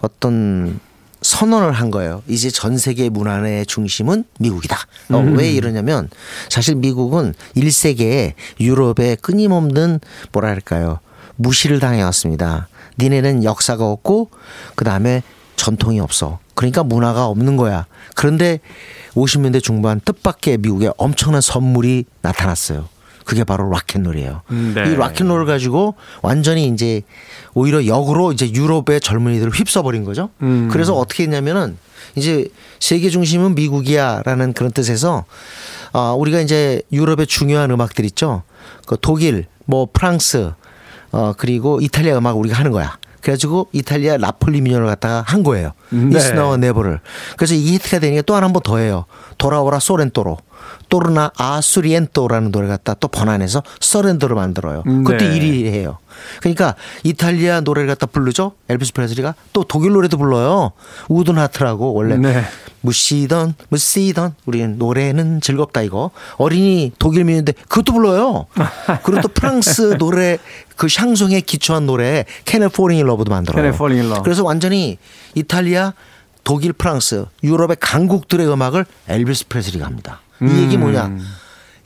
[0.00, 0.80] 어떤
[1.22, 2.22] 선언을 한 거예요.
[2.28, 4.76] 이제 전 세계 문화의 중심은 미국이다.
[5.10, 6.08] 어, 왜 이러냐면
[6.48, 10.00] 사실 미국은 1세기에 유럽에 끊임없는
[10.32, 10.98] 뭐랄까요.
[11.36, 12.68] 무시를 당해왔습니다.
[12.98, 14.30] 니네는 역사가 없고
[14.74, 15.22] 그 다음에
[15.56, 16.38] 전통이 없어.
[16.54, 17.86] 그러니까 문화가 없는 거야.
[18.14, 18.60] 그런데
[19.14, 22.88] 50년대 중반 뜻밖의 미국에 엄청난 선물이 나타났어요.
[23.24, 24.42] 그게 바로 락앤롤이에요.
[24.74, 24.90] 네.
[24.90, 27.02] 이 락앤롤을 가지고 완전히 이제
[27.54, 30.30] 오히려 역으로 이제 유럽의 젊은이들을 휩써버린 거죠.
[30.42, 30.68] 음.
[30.70, 31.76] 그래서 어떻게 했냐면은
[32.16, 32.48] 이제
[32.80, 35.24] 세계 중심은 미국이야라는 그런 뜻에서
[35.92, 38.42] 아 우리가 이제 유럽의 중요한 음악들 있죠.
[38.86, 40.52] 그 독일, 뭐 프랑스,
[41.12, 42.98] 어 그리고 이탈리아 음악 우리가 하는 거야.
[43.20, 45.72] 그래가지고 이탈리아 나폴리 민요를 갖다가 한 거예요.
[45.90, 46.18] 네.
[46.18, 46.98] 이스나와 네버를.
[47.36, 49.04] 그래서 이게 히트가 되니까 또 하나 한 번 더 해요.
[49.38, 50.38] 돌아오라 소렌토로.
[50.92, 54.82] Torna a Surriento라는 노래 갖다 또 번안해서 Surrender로 만들어요.
[54.82, 55.40] 그것도 네.
[55.40, 55.96] 1위 해요.
[56.40, 58.52] 그러니까 이탈리아 노래를 갖다 부르죠.
[58.68, 60.72] 엘비스 프레슬리가 또 독일 노래도 불러요.
[61.08, 62.44] Wooden Heart라고 원래 네.
[62.82, 68.44] 무시던 무시던 우리는 노래는 즐겁다 이거 어린이 독일 민요인데 그것도 불러요.
[69.02, 70.36] 그리고 또 프랑스 노래
[70.76, 73.62] 그 샹송에 기초한 노래 캐넬 포링 인 러브도 만들어요.
[74.22, 74.98] 그래서 완전히
[75.34, 75.94] 이탈리아
[76.44, 80.20] 독일 프랑스 유럽의 강국들의 음악을 엘비스 프레슬리가 합니다.
[80.40, 80.58] 이 음.
[80.64, 81.16] 얘기 뭐냐?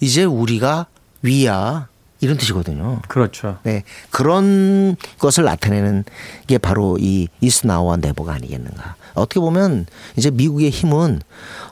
[0.00, 0.86] 이제 우리가
[1.22, 1.88] 위야
[2.20, 3.02] 이런 뜻이거든요.
[3.08, 3.58] 그렇죠.
[3.62, 3.82] 네.
[4.10, 6.04] 그런 것을 나타내는
[6.46, 8.96] 게 바로 이 이스나와 네버가 아니겠는가.
[9.14, 9.86] 어떻게 보면
[10.16, 11.20] 이제 미국의 힘은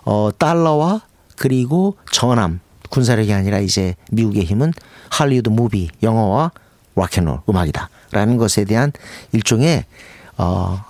[0.05, 1.03] 어 달러와
[1.37, 2.61] 그리고 전함
[2.91, 4.73] 군사력이 아니라 이제 미국의 힘은
[5.11, 6.53] 할리우드 movie 영화와
[6.95, 8.93] 락앤롤 음악이다라는 것에 대한
[9.33, 9.85] 일종의
[10.37, 10.85] 어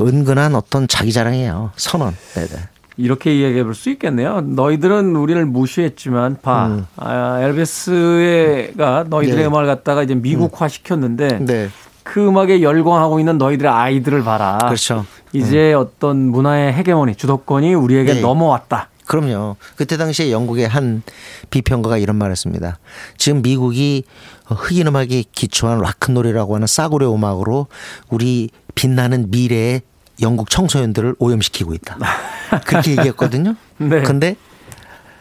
[0.00, 1.72] 은근한 어떤 자기 자랑이에요.
[1.76, 2.16] 선언.
[2.34, 2.68] 네네.
[3.00, 4.40] 이렇게 이야기해 볼 수 있겠네요.
[4.42, 6.66] 너희들은 우리를 무시했지만 봐.
[6.66, 6.86] 음.
[6.96, 9.46] 아, 엘비스가 너희들의 네.
[9.46, 11.68] 음악을 갖다가 이제 미국화 시켰는데 네.
[12.02, 14.58] 그 음악에 열광하고 있는 너희들의 아이들을 봐라.
[14.62, 15.06] 그렇죠.
[15.32, 18.20] 이제 어떤 문화의 헤게모니, 주도권이 우리에게 네.
[18.20, 18.88] 넘어왔다.
[19.06, 19.56] 그럼요.
[19.76, 21.02] 그때 당시에 영국의 한
[21.50, 22.78] 비평가가 이런 말을 했습니다.
[23.16, 24.04] 지금 미국이
[24.46, 27.66] 흑인 음악에 기초한 락큰롤이라고 하는 싸구려 음악으로
[28.08, 29.82] 우리 빛나는 미래의
[30.22, 31.96] 영국 청소년들을 오염시키고 있다.
[32.66, 33.54] 그렇게 얘기했거든요.
[33.78, 34.02] 네.
[34.02, 34.36] 근데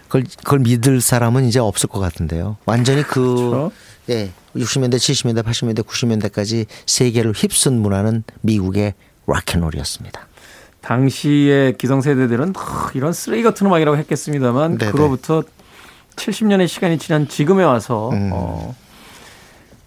[0.04, 2.58] 그걸, 그걸 믿을 사람은 이제 없을 것 같은데요.
[2.66, 3.72] 완전히 그, 그렇죠.
[4.10, 8.96] 예, 60년대, 70년대, 80년대, 90년대까지 세계를 휩쓴 문화는 미국의
[9.28, 10.28] 락앤롤이었습니다.
[10.82, 14.92] 당시의 기성세대들은 하, 이런 쓰레기 같은 음악이라고 했겠습니다만 네네.
[14.92, 15.44] 그로부터
[16.16, 18.32] 70년의 시간이 지난 지금에 와서 음.
[18.34, 18.76] 어,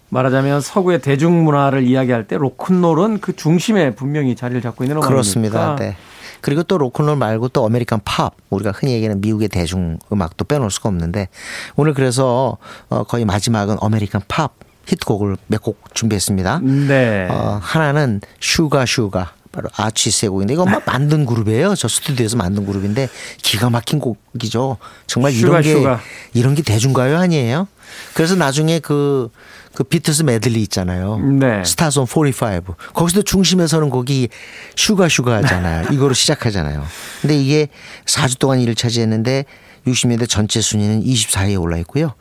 [0.09, 5.75] 말하자면 서구의 대중문화를 이야기할 때 로큰롤은 그 중심에 분명히 자리를 잡고 있는 음악이니까 그렇습니다.
[5.75, 5.97] 네.
[6.43, 10.89] 그리고 또 로큰롤 말고 또 American pop 우리가 흔히 얘기하는 미국의 대중 음악도 빼놓을 수가
[10.89, 11.29] 없는데
[11.77, 12.57] 오늘 그래서
[12.89, 14.51] 어 거의 마지막은 American 팝
[14.85, 16.59] 히트곡을 몇 곡 준비했습니다.
[16.59, 17.27] 네.
[17.31, 21.75] 어 하나는 Sugar Sugar 바로 아치스의 곡인데 이거 막 만든 그룹이에요.
[21.75, 23.07] 저 스튜디오에서 만든 그룹인데
[23.41, 24.77] 기가 막힌 곡이죠.
[25.07, 25.99] 정말 Sugar, 이런 게 Sugar.
[26.33, 27.67] 이런 게 대중가요 아니에요?
[28.15, 29.29] 그래서 나중에 그,
[29.75, 31.17] 그 비틀스 메들리 있잖아요.
[31.19, 31.63] 네.
[31.63, 32.75] Stars on 45.
[32.93, 34.29] 거기서도 중심에 서는 곡이
[34.75, 35.87] Sugar Sugar잖아요.
[35.93, 36.83] 이거로 시작하잖아요.
[37.21, 37.67] 근데 이게
[38.05, 39.45] 4주 동안 일을 차지했는데
[39.87, 42.13] 60년대 전체 순위는 24위에 올라 있고요.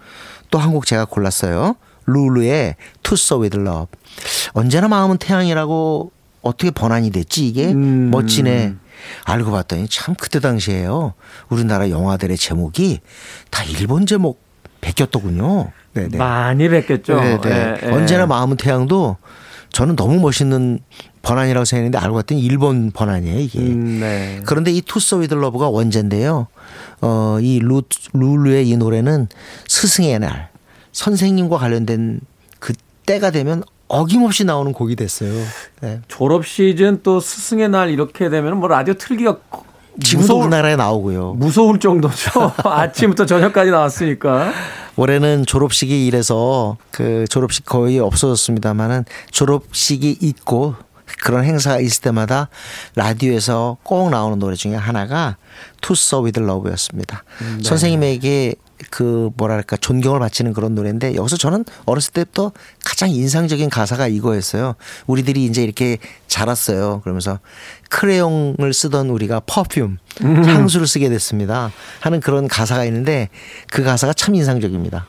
[0.51, 1.77] 또 한 곡 제가 골랐어요.
[2.07, 3.87] 룰루의 To So With Love.
[4.53, 6.11] 언제나 마음은 태양이라고
[6.43, 8.11] 어떻게 번안이 됐지 이게 음.
[8.11, 8.75] 멋지네.
[9.25, 11.15] 알고 봤더니 참 그때 당시에요.
[11.49, 13.01] 우리나라 영화들의 제목이
[13.51, 14.43] 다 일본 제목
[14.81, 15.71] 베꼈더군요.
[15.95, 16.17] 네네.
[16.17, 17.21] 많이 뵙겠죠.
[17.21, 17.51] 네, 네.
[17.83, 17.91] 예, 예.
[17.91, 19.17] 언제나 마음은 태양도
[19.71, 20.81] 저는 너무 멋있는
[21.23, 23.59] 번안이라고 생각했는데 알고 봤더니 일본 번안이에요 이게.
[23.61, 24.41] 음, 네.
[24.45, 26.49] 그런데 이 To Sir With Love가 원제인데요.
[27.01, 27.83] 어, 이 루,
[28.13, 29.29] 룰루의 이 노래는
[29.69, 30.51] 스승의 날,
[30.93, 32.21] 선생님과 관련된
[32.59, 32.73] 그
[33.07, 35.33] 때가 되면 어김없이 나오는 곡이 됐어요.
[35.81, 36.01] 네.
[36.09, 39.39] 졸업 시즌 또 스승의 날 이렇게 되면 뭐 라디오 틀기가
[40.01, 41.35] 지금도 무서울, 우리나라에 나오고요.
[41.35, 42.53] 무서울 정도죠.
[42.65, 44.53] 아침부터 저녁까지 나왔으니까.
[44.97, 50.75] 올해는 졸업식이 이래서 그 졸업식 거의 없어졌습니다만은 졸업식이 있고
[51.23, 52.49] 그런 행사가 있을 때마다
[52.95, 55.37] 라디오에서 꼭 나오는 노래 중에 하나가
[55.83, 57.25] So With Love였습니다.
[57.63, 58.55] 선생님에게
[58.91, 62.53] 그 뭐랄까 존경을 바치는 그런 노래인데 여기서 저는 어렸을 때부터
[62.85, 64.75] 가장 인상적인 가사가 이거였어요.
[65.07, 67.01] 우리들이 이제 이렇게 자랐어요.
[67.03, 67.39] 그러면서
[67.91, 70.45] 크레용을 쓰던 우리가 퍼퓸 음.
[70.45, 71.73] 향수를 쓰게 됐습니다.
[72.01, 73.29] 하는 그런 가사가 있는데
[73.71, 75.07] 그 가사가 참 인상적입니다.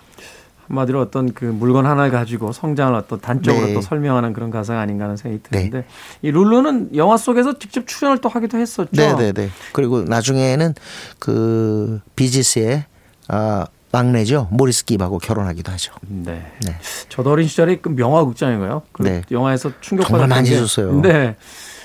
[0.67, 3.73] 한마디로 어떤 그 물건 하나를 가지고 성장을 어떤 단적으로 네.
[3.73, 5.85] 또 설명하는 그런 가사가 아닌가 하는 생각이 드는데 네.
[6.21, 8.89] 이 룰루는 영화 속에서 직접 출연을 또 하기도 했었죠.
[8.91, 9.49] 네, 네, 네.
[9.73, 10.73] 그리고 나중에는
[11.19, 12.85] 그 비지스의
[13.27, 15.93] 아 막내죠 모리스 깁하고 결혼하기도 하죠.
[16.07, 16.43] 네.
[16.65, 16.75] 네.
[17.09, 18.81] 저도 어린 시절에 그 명화 극장인가요?
[18.91, 19.21] 그 네.
[19.29, 20.99] 영화에서 충격받았 정말 많이 줬어요.
[21.01, 21.35] 네.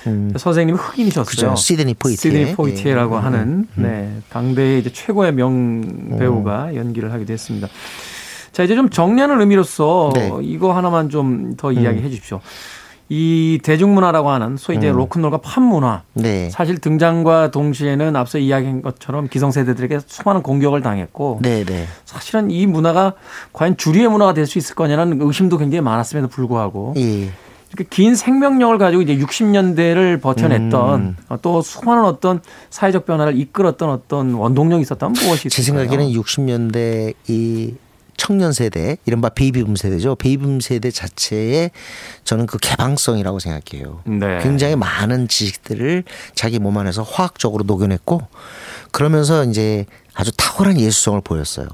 [0.07, 0.33] 음.
[0.35, 1.25] 선생님이 흑인이셨어요.
[1.25, 1.55] 그죠.
[1.55, 2.31] 시드니 포이티에.
[2.31, 3.19] 시드니 포이티에라고 예.
[3.19, 3.83] 하는 음.
[3.83, 6.75] 네 당대의 이제 최고의 명 배우가 음.
[6.75, 7.67] 연기를 하기도 했습니다.
[8.51, 10.31] 자, 이제 좀 정리하는 의미로서 네.
[10.41, 11.79] 이거 하나만 좀더 음.
[11.79, 12.41] 이야기해 주십시오.
[13.09, 14.97] 이 대중문화라고 하는 소위 이제 음.
[14.97, 16.03] 로큰롤과 팝문화.
[16.13, 16.49] 네.
[16.51, 21.39] 사실 등장과 동시에는 앞서 이야기한 것처럼 기성세대들에게 수많은 공격을 당했고.
[21.41, 21.85] 네, 네.
[22.05, 23.13] 사실은 이 문화가
[23.53, 26.93] 과연 주류의 문화가 될 수 있을 거냐는 의심도 굉장히 많았음에도 불구하고.
[26.97, 27.29] 예.
[27.71, 31.37] 이렇게 긴 생명력을 가지고 이제 60년대를 버텨냈던 음.
[31.43, 32.41] 또 수많은 어떤
[32.71, 35.49] 사회적 변화를 이끌었던 어떤 원동력이 있었다면 무엇이 있을까요?
[35.49, 37.73] 제 생각에는 60년대 이
[38.19, 40.15] 청년 세대, 이른바 베이비붐 세대죠.
[40.15, 41.71] 베이비붐 세대 자체에
[42.25, 44.01] 저는 그 개방성이라고 생각해요.
[44.05, 44.39] 네.
[44.43, 46.03] 굉장히 많은 지식들을
[46.35, 48.21] 자기 몸 안에서 화학적으로 녹여냈고
[48.91, 51.67] 그러면서 이제 아주 탁월한 예술성을 보였어요.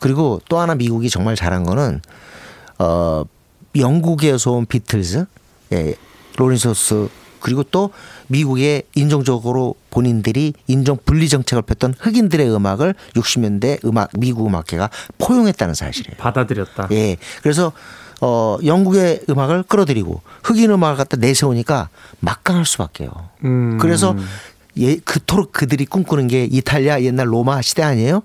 [0.00, 2.02] 그리고 또 하나 미국이 정말 잘한 거는
[2.80, 3.24] 어
[3.76, 5.24] 영국에서 온 비틀즈,
[5.72, 5.94] 예,
[6.36, 7.08] 로린소스
[7.44, 7.90] 그리고 또
[8.28, 14.88] 미국의 인종적으로 본인들이 인종 분리 정책을 폈던 흑인들의 음악을 60년대 음악 미국 음악계가
[15.18, 16.16] 포용했다는 사실이에요.
[16.16, 16.88] 받아들였다.
[16.92, 17.18] 예.
[17.42, 17.72] 그래서
[18.22, 21.90] 어 영국의 음악을 끌어들이고 흑인 음악을 갖다 내세우니까
[22.20, 23.10] 막강할 수밖에요.
[23.44, 23.76] 음.
[23.76, 24.16] 그래서
[24.78, 28.22] 예, 그토록 그들이 꿈꾸는 게 이탈리아 옛날 로마 시대 아니에요?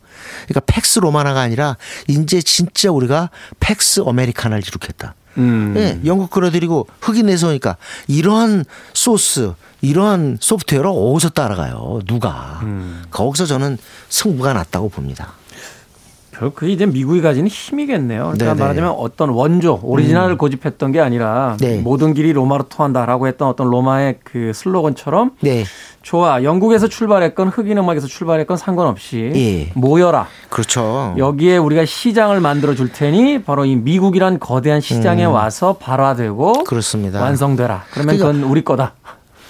[0.47, 1.75] 그러니까 Pax Romana가 아니라
[2.07, 5.13] 이제 진짜 우리가 Pax Americana를 이룩했다.
[5.37, 5.73] 음.
[5.77, 7.77] 예, 영국 끌어들이고 흑인 내세우니까
[8.07, 12.01] 이러한 소스, 이러한 소프트웨어를 어디서 따라가요?
[12.05, 12.59] 누가?
[12.63, 13.03] 음.
[13.11, 13.77] 거기서 저는
[14.09, 15.33] 승부가 났다고 봅니다.
[16.39, 18.21] 그게 이제 미국이 가지는 힘이겠네요.
[18.21, 18.59] 그러니까 네네.
[18.59, 20.37] 말하자면 어떤 원조, 오리지널을 음.
[20.37, 21.79] 고집했던 게 아니라 네.
[21.79, 25.65] 모든 길이 로마로 통한다라고 했던 어떤 로마의 그 슬로건처럼 네.
[26.01, 26.43] 좋아.
[26.43, 29.71] 영국에서 출발했건 흑인 음악에서 출발했건 상관없이 예.
[29.75, 30.27] 모여라.
[30.49, 31.13] 그렇죠.
[31.17, 35.33] 여기에 우리가 시장을 만들어 줄 테니 바로 이 미국이란 거대한 시장에 음.
[35.33, 37.21] 와서 발화되고 그렇습니다.
[37.21, 37.83] 완성되라.
[37.91, 38.93] 그러면 그러니까 그건 우리 거다.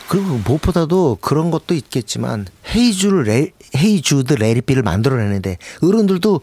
[0.09, 6.41] 그리고 무엇보다도 그런 것도 있겠지만 헤이주를 레, 헤이주드 레리비를 만들어내는데 어른들도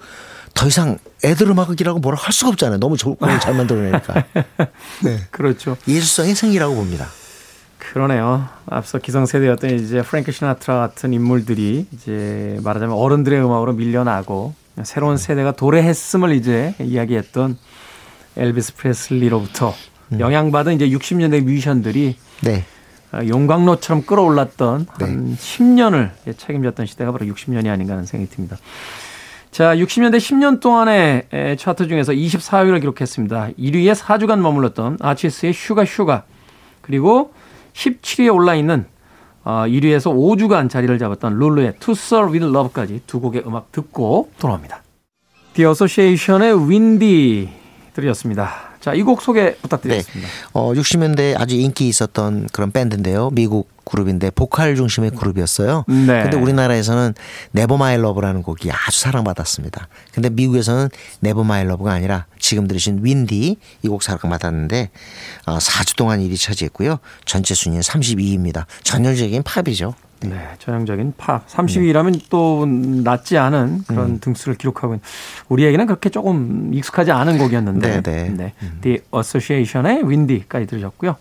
[0.56, 2.80] 더 이상 애들 음악이라고 뭐라 할 수가 없잖아요.
[2.80, 4.24] 너무 좋은 잘 만들어내니까.
[5.04, 5.18] 네.
[5.30, 5.76] 그렇죠.
[5.86, 7.06] 예술성의 승리라고 봅니다.
[7.78, 8.48] 그러네요.
[8.66, 16.32] 앞서 기성세대였던 이제 프랭크 시나트라 같은 인물들이 이제 말하자면 어른들의 음악으로 밀려나고 새로운 세대가 도래했음을
[16.34, 17.58] 이제 이야기했던
[18.36, 19.74] 엘비스 프레슬리로부터
[20.12, 20.20] 음.
[20.20, 22.64] 영향받은 이제 60년대 뮤지션들이 네.
[23.14, 25.04] 용광로처럼 끓어올랐던 네.
[25.04, 28.56] 한 10년을 책임졌던 시대가 바로 60년이 아닌가 하는 생각이 듭니다.
[29.56, 33.52] 자, 60년대 10년 동안의 차트 중에서 24위를 기록했습니다.
[33.58, 36.24] 1위에 4주간 머물렀던 아치스의 Sugar Sugar
[36.82, 37.32] 그리고
[37.72, 38.84] 17위에 올라 있는
[39.44, 44.82] 1위에서 어, 5주간 자리를 잡았던 룰루의 To Sir With Love까지 두 곡의 음악 듣고 돌아옵니다.
[45.58, 47.48] Association의 Windy
[47.94, 48.75] 들으셨습니다.
[48.86, 50.28] 자, 이 곡 소개 부탁드리겠습니다.
[50.28, 50.34] 네.
[50.52, 53.30] 어, 60년대 아주 인기 있었던 그런 밴드인데요.
[53.32, 55.84] 미국 그룹인데 보컬 중심의 그룹이었어요.
[55.88, 56.22] 네.
[56.22, 57.14] 근데 우리나라에서는
[57.50, 59.88] Never My Love라는 곡이 아주 사랑받았습니다.
[60.14, 60.88] 근데 미국에서는
[61.18, 64.90] Never My Love가 아니라 지금 들으신 Windy 이 곡 사랑받았는데
[65.46, 66.98] 어, 4주 동안 1위 차지했고요.
[67.24, 68.66] 전체 순위는 32위입니다.
[68.84, 69.94] 전형적인 팝이죠.
[70.20, 71.46] 네, 전형적인 팝.
[71.46, 72.18] 30위라면 네.
[72.30, 74.20] 또 낮지 않은 그런 음.
[74.20, 75.02] 등수를 기록하고 있는
[75.48, 78.02] 우리에게는 그렇게 조금 익숙하지 않은 곡이었는데.
[78.02, 78.34] 네, 네.
[78.36, 78.52] 네.
[78.62, 78.78] 음.
[78.82, 81.16] The Association의 Windy까지 들으셨고요.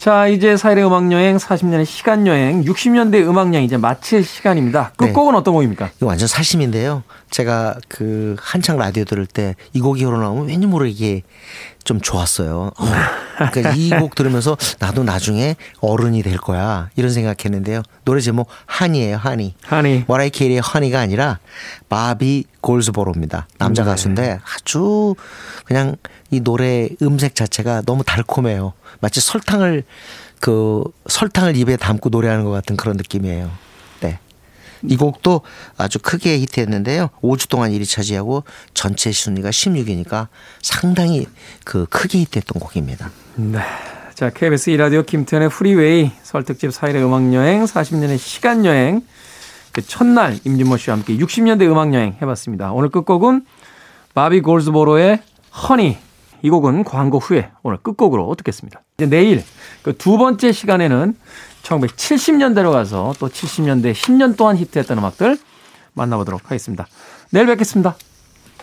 [0.00, 4.92] 자, 이제 사일의 음악여행 40년의 시간여행 60년대 음악여행 이제 마칠 시간입니다.
[4.96, 5.38] 끝곡은 네.
[5.38, 5.90] 어떤 곡입니까?
[5.98, 7.02] 이거 완전 사심인데요.
[7.30, 11.22] 제가 그 한창 라디오 들을 때 이 곡이 흘러나오면 왠지 모르게
[11.84, 12.70] 좀 좋았어요.
[12.78, 12.86] 어.
[13.52, 17.82] 그러니까 이 곡 들으면서 나도 나중에 어른이 될 거야 이런 생각했는데요.
[18.06, 19.54] 노래 제목 한이에요, 한이.
[19.64, 20.04] 한이.
[20.06, 21.40] 워라이 캐리의 한이가 아니라
[21.90, 23.48] 바비 골스보로입니다.
[23.58, 23.90] 남자 네.
[23.90, 25.14] 가수인데 아주
[25.66, 25.96] 그냥
[26.30, 28.72] 이 노래 음색 자체가 너무 달콤해요.
[29.00, 29.84] 마치 설탕을
[30.40, 33.50] 그 설탕을 입에 담고 노래하는 것 같은 그런 느낌이에요.
[34.00, 34.18] 네.
[34.82, 35.42] 이 곡도
[35.76, 37.10] 아주 크게 히트했는데요.
[37.22, 40.28] 5주 동안 1위 차지하고 전체 순위가 16위니까
[40.62, 41.26] 상당히
[41.64, 43.10] 그 크게 히트했던 곡입니다.
[43.36, 43.60] 네.
[44.14, 49.02] 자, KBS 2라디오 김태훈의 Freeway 설특집 사일의 음악여행 40년의 시간여행
[49.72, 52.72] 그 첫날 임진모 씨와 함께 60년대 음악 여행 해봤습니다.
[52.72, 53.46] 오늘 끝곡은
[54.14, 55.22] 바비 골즈보로의
[55.68, 55.96] 허니.
[56.42, 58.82] 이 곡은 광고 후에 오늘 끝곡으로 듣겠습니다.
[59.00, 59.42] 이제 내일
[59.82, 61.16] 그 두 번째 시간에는
[61.62, 65.38] 1970년대로 가서 또 70년대 10년 동안 히트했던 음악들
[65.94, 66.86] 만나보도록 하겠습니다.
[67.30, 67.96] 내일 뵙겠습니다.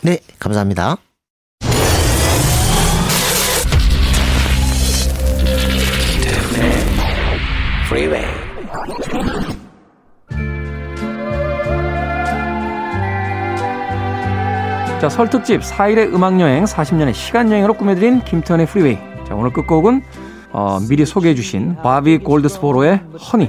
[0.04, 0.98] 네, 감사합니다.
[15.02, 18.98] 자, 설 특집 4일의 음악여행 40년의 시간여행으로 꾸며드린 김태현의 프리웨이.
[19.28, 20.04] 자, 오늘 끝곡은
[20.58, 23.01] 어, 미리 소개해 주신 바비 골드스포로의
[23.32, 23.47] 허니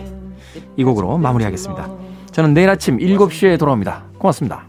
[0.77, 1.89] 이 곡으로 마무리하겠습니다.
[2.33, 4.05] 저는 내일 아침 7시에 돌아옵니다.
[4.19, 4.68] 고맙습니다.